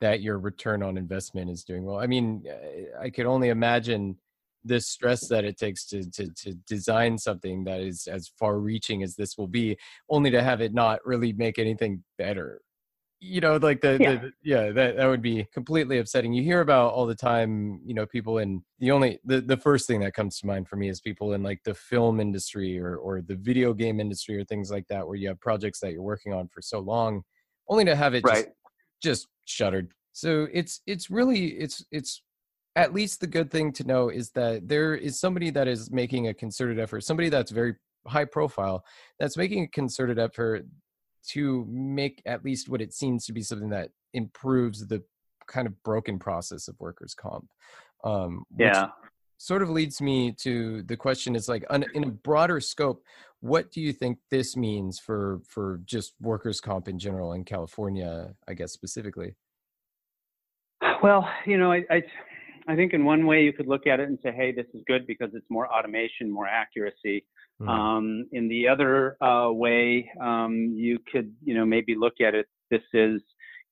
that 0.00 0.22
your 0.22 0.38
return 0.38 0.82
on 0.82 0.96
investment 0.96 1.50
is 1.50 1.62
doing 1.62 1.84
well. 1.84 1.98
I 1.98 2.06
mean, 2.06 2.44
eh, 2.48 2.86
I 2.98 3.10
could 3.10 3.26
only 3.26 3.50
imagine 3.50 4.16
this 4.64 4.88
stress 4.88 5.28
that 5.28 5.44
it 5.44 5.58
takes 5.58 5.84
to, 5.86 6.08
to 6.10 6.28
to 6.34 6.54
design 6.66 7.18
something 7.18 7.64
that 7.64 7.80
is 7.80 8.06
as 8.06 8.28
far 8.38 8.58
reaching 8.58 9.02
as 9.02 9.14
this 9.14 9.36
will 9.36 9.46
be 9.46 9.76
only 10.08 10.30
to 10.30 10.42
have 10.42 10.60
it 10.60 10.72
not 10.72 11.04
really 11.04 11.32
make 11.32 11.58
anything 11.58 12.02
better 12.16 12.62
you 13.24 13.40
know 13.40 13.56
like 13.56 13.80
the 13.80 13.98
yeah, 14.00 14.14
the, 14.16 14.32
yeah 14.42 14.70
that, 14.72 14.96
that 14.96 15.06
would 15.06 15.22
be 15.22 15.46
completely 15.54 15.98
upsetting. 15.98 16.32
You 16.32 16.42
hear 16.42 16.60
about 16.60 16.92
all 16.92 17.06
the 17.06 17.14
time 17.14 17.80
you 17.84 17.94
know 17.94 18.04
people 18.04 18.38
in 18.38 18.62
the 18.80 18.90
only 18.90 19.20
the, 19.24 19.40
the 19.40 19.56
first 19.56 19.86
thing 19.86 20.00
that 20.00 20.12
comes 20.12 20.40
to 20.40 20.46
mind 20.46 20.68
for 20.68 20.74
me 20.74 20.88
is 20.88 21.00
people 21.00 21.32
in 21.32 21.42
like 21.42 21.60
the 21.64 21.74
film 21.74 22.18
industry 22.18 22.78
or 22.80 22.96
or 22.96 23.22
the 23.22 23.36
video 23.36 23.72
game 23.72 24.00
industry 24.00 24.36
or 24.36 24.44
things 24.44 24.72
like 24.72 24.86
that 24.88 25.06
where 25.06 25.16
you 25.16 25.28
have 25.28 25.40
projects 25.40 25.78
that 25.80 25.92
you're 25.92 26.02
working 26.02 26.32
on 26.32 26.48
for 26.48 26.60
so 26.60 26.80
long 26.80 27.22
only 27.68 27.84
to 27.84 27.94
have 27.94 28.14
it 28.14 28.24
right. 28.24 28.34
just 28.34 28.48
just 29.02 29.28
shuttered. 29.46 29.92
So 30.12 30.48
it's 30.52 30.80
it's 30.86 31.08
really 31.08 31.46
it's 31.52 31.84
it's 31.92 32.22
at 32.74 32.92
least 32.92 33.20
the 33.20 33.26
good 33.28 33.50
thing 33.50 33.72
to 33.74 33.84
know 33.84 34.08
is 34.08 34.30
that 34.30 34.66
there 34.66 34.94
is 34.94 35.20
somebody 35.20 35.50
that 35.50 35.68
is 35.68 35.92
making 35.92 36.26
a 36.26 36.34
concerted 36.34 36.80
effort, 36.80 37.02
somebody 37.02 37.28
that's 37.28 37.52
very 37.52 37.76
high 38.08 38.24
profile, 38.24 38.82
that's 39.20 39.36
making 39.36 39.62
a 39.62 39.68
concerted 39.68 40.18
effort 40.18 40.66
to 41.28 41.64
make 41.68 42.22
at 42.26 42.44
least 42.44 42.68
what 42.68 42.80
it 42.80 42.92
seems 42.92 43.26
to 43.26 43.32
be 43.32 43.42
something 43.42 43.70
that 43.70 43.90
improves 44.14 44.86
the 44.86 45.02
kind 45.46 45.66
of 45.66 45.82
broken 45.82 46.18
process 46.18 46.68
of 46.68 46.78
workers' 46.78 47.14
comp. 47.14 47.48
Um, 48.04 48.44
yeah. 48.58 48.88
Sort 49.38 49.62
of 49.62 49.70
leads 49.70 50.00
me 50.00 50.32
to 50.40 50.82
the 50.84 50.96
question 50.96 51.34
is 51.34 51.48
like 51.48 51.64
in 51.70 52.04
a 52.04 52.10
broader 52.10 52.60
scope, 52.60 53.02
what 53.40 53.72
do 53.72 53.80
you 53.80 53.92
think 53.92 54.18
this 54.30 54.56
means 54.56 55.00
for 55.00 55.40
for 55.48 55.80
just 55.84 56.14
workers' 56.20 56.60
comp 56.60 56.86
in 56.86 56.98
general 56.98 57.32
in 57.32 57.44
California, 57.44 58.34
I 58.46 58.54
guess 58.54 58.72
specifically? 58.72 59.34
Well, 61.02 61.28
you 61.44 61.58
know, 61.58 61.72
I, 61.72 61.84
I 61.90 62.04
I 62.68 62.76
think 62.76 62.92
in 62.92 63.04
one 63.04 63.26
way 63.26 63.42
you 63.42 63.52
could 63.52 63.66
look 63.66 63.86
at 63.86 64.00
it 64.00 64.08
and 64.08 64.18
say, 64.22 64.32
hey, 64.32 64.52
this 64.52 64.66
is 64.74 64.82
good 64.86 65.06
because 65.06 65.30
it's 65.34 65.46
more 65.50 65.72
automation, 65.72 66.30
more 66.30 66.46
accuracy. 66.46 67.24
Mm-hmm. 67.60 67.68
Um, 67.68 68.26
in 68.32 68.48
the 68.48 68.68
other 68.68 69.16
uh, 69.22 69.50
way, 69.52 70.10
um, 70.20 70.72
you 70.74 70.98
could, 71.10 71.32
you 71.42 71.54
know, 71.54 71.64
maybe 71.64 71.94
look 71.96 72.20
at 72.20 72.34
it. 72.34 72.46
This 72.70 72.82
is, 72.92 73.20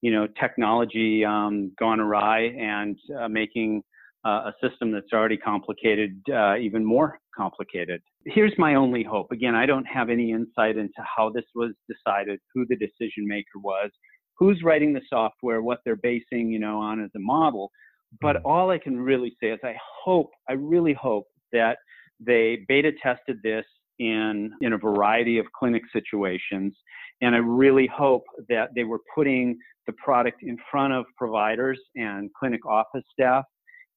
you 0.01 0.11
know, 0.11 0.27
technology 0.39 1.23
um, 1.25 1.71
gone 1.79 1.99
awry 1.99 2.47
and 2.59 2.97
uh, 3.19 3.27
making 3.27 3.83
uh, 4.25 4.51
a 4.51 4.53
system 4.61 4.91
that's 4.91 5.13
already 5.13 5.37
complicated 5.37 6.21
uh, 6.33 6.55
even 6.57 6.85
more 6.85 7.19
complicated. 7.35 8.01
Here's 8.25 8.53
my 8.57 8.75
only 8.75 9.03
hope. 9.03 9.31
Again, 9.31 9.55
I 9.55 9.65
don't 9.65 9.85
have 9.85 10.09
any 10.09 10.31
insight 10.31 10.77
into 10.77 11.03
how 11.15 11.29
this 11.29 11.45
was 11.55 11.71
decided, 11.89 12.39
who 12.53 12.65
the 12.67 12.75
decision 12.75 13.27
maker 13.27 13.57
was, 13.63 13.89
who's 14.37 14.61
writing 14.63 14.93
the 14.93 15.01
software, 15.09 15.61
what 15.61 15.79
they're 15.85 15.95
basing, 15.95 16.49
you 16.49 16.59
know, 16.59 16.77
on 16.77 17.03
as 17.03 17.09
a 17.15 17.19
model. 17.19 17.71
But 18.19 18.37
mm. 18.37 18.41
all 18.45 18.69
I 18.71 18.77
can 18.77 18.99
really 18.99 19.35
say 19.41 19.51
is 19.51 19.59
I 19.63 19.75
hope, 20.03 20.31
I 20.49 20.53
really 20.53 20.93
hope 20.93 21.27
that 21.51 21.77
they 22.19 22.65
beta 22.67 22.91
tested 23.01 23.39
this 23.43 23.65
in 23.99 24.51
in 24.61 24.73
a 24.73 24.77
variety 24.77 25.37
of 25.37 25.45
clinic 25.57 25.83
situations 25.93 26.73
and 27.21 27.35
i 27.35 27.37
really 27.37 27.87
hope 27.87 28.23
that 28.49 28.69
they 28.75 28.83
were 28.83 28.99
putting 29.13 29.57
the 29.85 29.93
product 29.93 30.41
in 30.43 30.57
front 30.69 30.93
of 30.93 31.05
providers 31.17 31.79
and 31.95 32.29
clinic 32.33 32.65
office 32.65 33.03
staff 33.11 33.45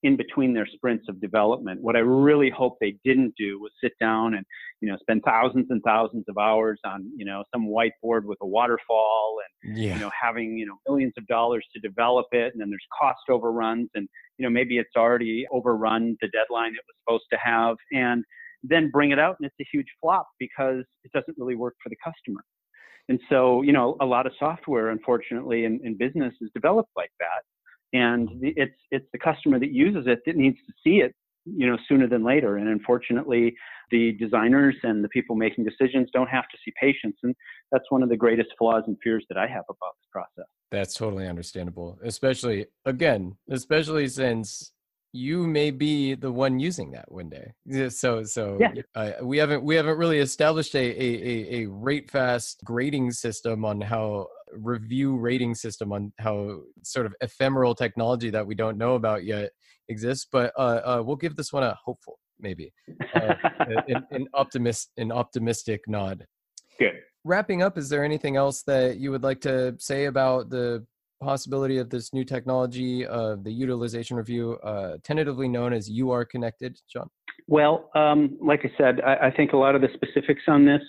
in 0.05 0.17
between 0.17 0.53
their 0.53 0.67
sprints 0.67 1.07
of 1.09 1.19
development. 1.19 1.81
What 1.81 1.97
I 1.97 2.01
really 2.01 2.51
hope 2.51 2.77
they 2.79 2.97
didn't 3.05 3.33
do 3.39 3.59
was 3.59 3.73
sit 3.83 3.93
down 3.99 4.35
and, 4.35 4.45
you 4.83 4.91
know, 4.91 4.99
spend 5.01 5.23
thousands 5.25 5.67
and 5.71 5.83
thousands 5.83 6.27
of 6.29 6.37
hours 6.37 6.79
on, 6.85 7.11
you 7.17 7.25
know, 7.25 7.43
some 7.55 7.67
whiteboard 7.67 8.25
with 8.25 8.37
a 8.43 8.47
waterfall 8.47 9.39
and, 9.65 9.79
yeah. 9.79 9.95
you 9.95 10.01
know, 10.01 10.11
having, 10.21 10.59
you 10.59 10.67
know, 10.67 10.75
millions 10.87 11.15
of 11.17 11.27
dollars 11.27 11.67
to 11.75 11.81
develop 11.81 12.27
it. 12.33 12.53
And 12.53 12.61
then 12.61 12.69
there's 12.69 12.87
cost 13.01 13.31
overruns 13.31 13.89
and, 13.95 14.07
you 14.37 14.45
know, 14.45 14.51
maybe 14.51 14.77
it's 14.77 14.95
already 14.95 15.47
overrun 15.51 16.19
the 16.21 16.29
deadline 16.29 16.75
it 16.75 16.85
was 16.87 16.97
supposed 17.03 17.25
to 17.33 17.39
have 17.43 17.77
and 17.91 18.23
then 18.63 18.91
bring 18.91 19.11
it 19.11 19.19
out 19.19 19.37
and 19.41 19.47
it's 19.47 19.57
a 19.59 19.67
huge 19.73 19.89
flop 20.03 20.29
because 20.39 20.85
it 21.05 21.13
doesn't 21.13 21.37
really 21.39 21.57
work 21.57 21.77
for 21.83 21.89
the 21.89 21.97
customer. 22.05 22.43
And 23.09 23.19
so, 23.31 23.63
you 23.63 23.73
know, 23.73 23.97
a 24.03 24.07
lot 24.07 24.27
of 24.27 24.33
software, 24.39 24.91
unfortunately, 24.91 25.65
in, 25.65 25.81
in 25.83 25.97
business 25.97 26.35
is 26.43 26.51
developed 26.55 26.91
like 26.95 27.11
that 27.21 27.43
and 27.95 28.29
the, 28.41 28.53
it's 28.57 28.77
it's 28.91 29.07
the 29.13 29.19
customer 29.19 29.59
that 29.59 29.73
uses 29.73 30.07
it 30.07 30.21
that 30.27 30.37
needs 30.37 30.59
to 30.67 30.73
see 30.85 30.97
it 30.99 31.15
you 31.47 31.67
know 31.67 31.79
sooner 31.89 32.07
than 32.07 32.25
later. 32.25 32.59
And 32.59 32.69
unfortunately 32.69 33.55
the 33.91 34.13
designers 34.13 34.75
and 34.83 35.05
the 35.05 35.09
people 35.09 35.37
making 35.37 35.65
decisions 35.65 36.09
don't 36.13 36.29
have 36.29 36.45
to 36.49 36.59
see 36.65 36.73
patients 36.81 37.19
and 37.23 37.35
that's 37.71 37.85
one 37.91 38.03
of 38.03 38.09
the 38.09 38.17
greatest 38.17 38.51
flaws 38.59 38.83
and 38.87 38.97
fears 39.03 39.25
that 39.29 39.39
i 39.39 39.47
have 39.47 39.65
about 39.69 39.95
this 39.99 40.09
process. 40.11 40.49
That's 40.71 40.95
totally 40.95 41.27
understandable 41.29 41.99
especially 42.03 42.67
again 42.85 43.37
especially 43.51 44.09
since 44.09 44.73
you 45.15 45.47
may 45.47 45.71
be 45.71 46.15
the 46.15 46.33
one 46.33 46.59
using 46.59 46.91
that 46.91 47.11
one 47.11 47.29
day. 47.29 47.53
So 47.89 48.25
so 48.25 48.59
yeah. 48.61 48.83
uh, 48.97 49.13
we 49.23 49.39
haven't 49.39 49.63
we 49.63 49.77
haven't 49.77 49.97
really 49.97 50.19
established 50.19 50.75
a, 50.75 50.79
a 50.79 51.63
a 51.63 51.67
RateFast 51.69 52.65
grading 52.65 53.13
system 53.13 53.65
on 53.65 53.81
how 53.81 54.27
review 54.53 55.17
rating 55.17 55.55
system 55.55 55.93
on 55.93 56.13
how 56.19 56.61
sort 56.83 57.07
of 57.07 57.15
ephemeral 57.21 57.75
technology 57.75 58.31
that 58.31 58.47
we 58.47 58.55
don't 58.55 58.79
know 58.79 58.95
about 58.95 59.25
yet 59.25 59.51
exists. 59.89 60.27
But 60.31 60.53
uh, 60.59 60.81
uh, 60.85 61.03
we'll 61.05 61.17
give 61.17 61.37
this 61.37 61.53
one 61.53 61.63
a 61.63 61.77
hopeful, 61.85 62.19
maybe, 62.41 62.73
uh, 63.15 63.35
an, 63.89 64.07
an 64.11 64.29
optimist, 64.35 64.91
an 64.97 65.13
optimistic 65.13 65.83
nod. 65.87 66.27
Good. 66.79 67.01
Wrapping 67.25 67.63
up, 67.63 67.79
is 67.79 67.89
there 67.89 68.05
anything 68.05 68.37
else 68.37 68.63
that 68.63 68.99
you 68.99 69.11
would 69.11 69.23
like 69.23 69.41
to 69.43 69.75
say 69.79 70.07
about 70.07 70.51
the 70.51 70.85
possibility 71.21 71.79
of 71.79 71.89
this 71.89 72.13
new 72.13 72.25
technology, 72.25 73.07
uh, 73.07 73.37
the 73.43 73.51
utilization 73.51 74.17
review, 74.17 74.59
uh, 74.63 74.99
tentatively 75.03 75.49
known 75.49 75.73
as 75.73 75.91
UR 75.91 76.25
Connected, 76.25 76.79
John? 76.93 77.09
Well, 77.47 77.91
um, 77.95 78.37
like 78.41 78.61
I 78.65 78.73
said, 78.79 79.01
I, 79.01 79.29
I, 79.29 79.31
think 79.31 79.53
a 79.53 79.57
lot 79.57 79.75
of 79.75 79.81
the 79.81 79.89
specifics 79.95 80.43
on 80.49 80.65
this, 80.65 80.83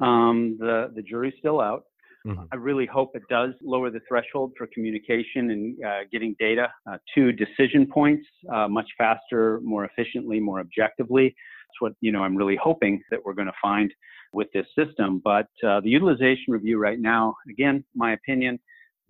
um, 0.00 0.56
the 0.58 0.92
the 0.94 1.02
jury's 1.02 1.34
still 1.38 1.60
out. 1.60 1.84
Mm-hmm. 2.28 2.44
I 2.52 2.56
really 2.56 2.84
hope 2.84 3.12
it 3.14 3.22
does 3.30 3.54
lower 3.62 3.90
the 3.90 4.00
threshold 4.06 4.52
for 4.58 4.68
communication 4.74 5.50
and 5.50 5.84
uh, 5.84 5.98
getting 6.12 6.36
data 6.38 6.68
uh, 6.90 6.98
to 7.14 7.32
decision 7.32 7.86
points 7.86 8.26
uh, 8.52 8.68
much 8.68 8.88
faster, 8.98 9.60
more 9.62 9.86
efficiently, 9.86 10.38
more 10.38 10.60
objectively. 10.60 11.26
That's 11.26 11.80
what 11.80 11.92
you 12.00 12.12
know. 12.12 12.22
I'm 12.22 12.36
really 12.36 12.58
hoping 12.62 13.00
that 13.10 13.20
we're 13.24 13.32
going 13.32 13.46
to 13.46 13.54
find 13.62 13.90
with 14.34 14.48
this 14.52 14.66
system. 14.76 15.22
But 15.24 15.48
uh, 15.66 15.80
the 15.80 15.88
utilization 15.88 16.44
review 16.48 16.78
right 16.78 17.00
now, 17.00 17.34
again, 17.50 17.82
my 17.94 18.12
opinion, 18.12 18.58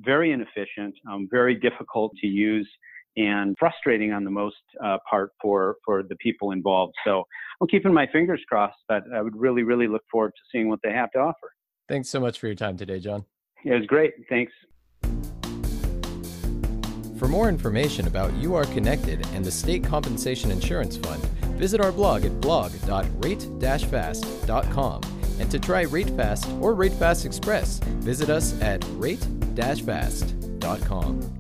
very 0.01 0.31
inefficient, 0.31 0.95
um, 1.11 1.27
very 1.29 1.57
difficult 1.57 2.13
to 2.21 2.29
use, 2.29 2.69
and 3.17 3.57
frustrating 3.59 4.13
on 4.13 4.23
the 4.23 4.31
most 4.31 4.57
uh, 4.85 4.99
part 5.11 5.33
for 5.43 5.77
for 5.85 6.05
the 6.05 6.17
people 6.17 6.53
involved. 6.53 6.95
So 7.05 7.25
I'm 7.61 7.67
keeping 7.67 7.93
my 7.93 8.07
fingers 8.13 8.43
crossed, 8.49 8.79
but 8.89 9.03
I 9.13 9.23
would 9.23 9.37
really 9.37 9.65
really 9.65 9.89
look 9.89 10.05
forward 10.11 10.31
to 10.31 10.43
seeing 10.53 10.69
what 10.69 10.79
they 10.85 10.93
have 10.93 11.11
to 11.13 11.19
offer. 11.19 11.51
Thanks 11.89 12.09
so 12.09 12.21
much 12.21 12.39
for 12.39 12.47
your 12.47 12.55
time 12.55 12.77
today, 12.77 13.01
John. 13.01 13.25
It 13.65 13.73
was 13.73 13.87
great. 13.87 14.15
Thanks. 14.29 14.53
For 17.19 17.27
more 17.27 17.49
information 17.49 18.07
about 18.07 18.31
UR 18.45 18.65
Connected 18.67 19.27
and 19.33 19.45
the 19.45 19.51
State 19.51 19.83
Compensation 19.83 20.53
Insurance 20.53 20.97
Fund, 20.97 21.21
visit 21.59 21.81
our 21.81 21.91
blog 21.91 22.25
at 22.25 22.41
blog.rate-fast.com. 22.41 25.01
And 25.41 25.51
to 25.51 25.59
try 25.59 25.85
RateFast 25.85 26.61
or 26.61 26.75
RateFast 26.75 27.25
Express, 27.25 27.79
visit 27.79 28.31
us 28.31 28.61
at 28.61 28.85
rate-fast.com. 28.91 31.38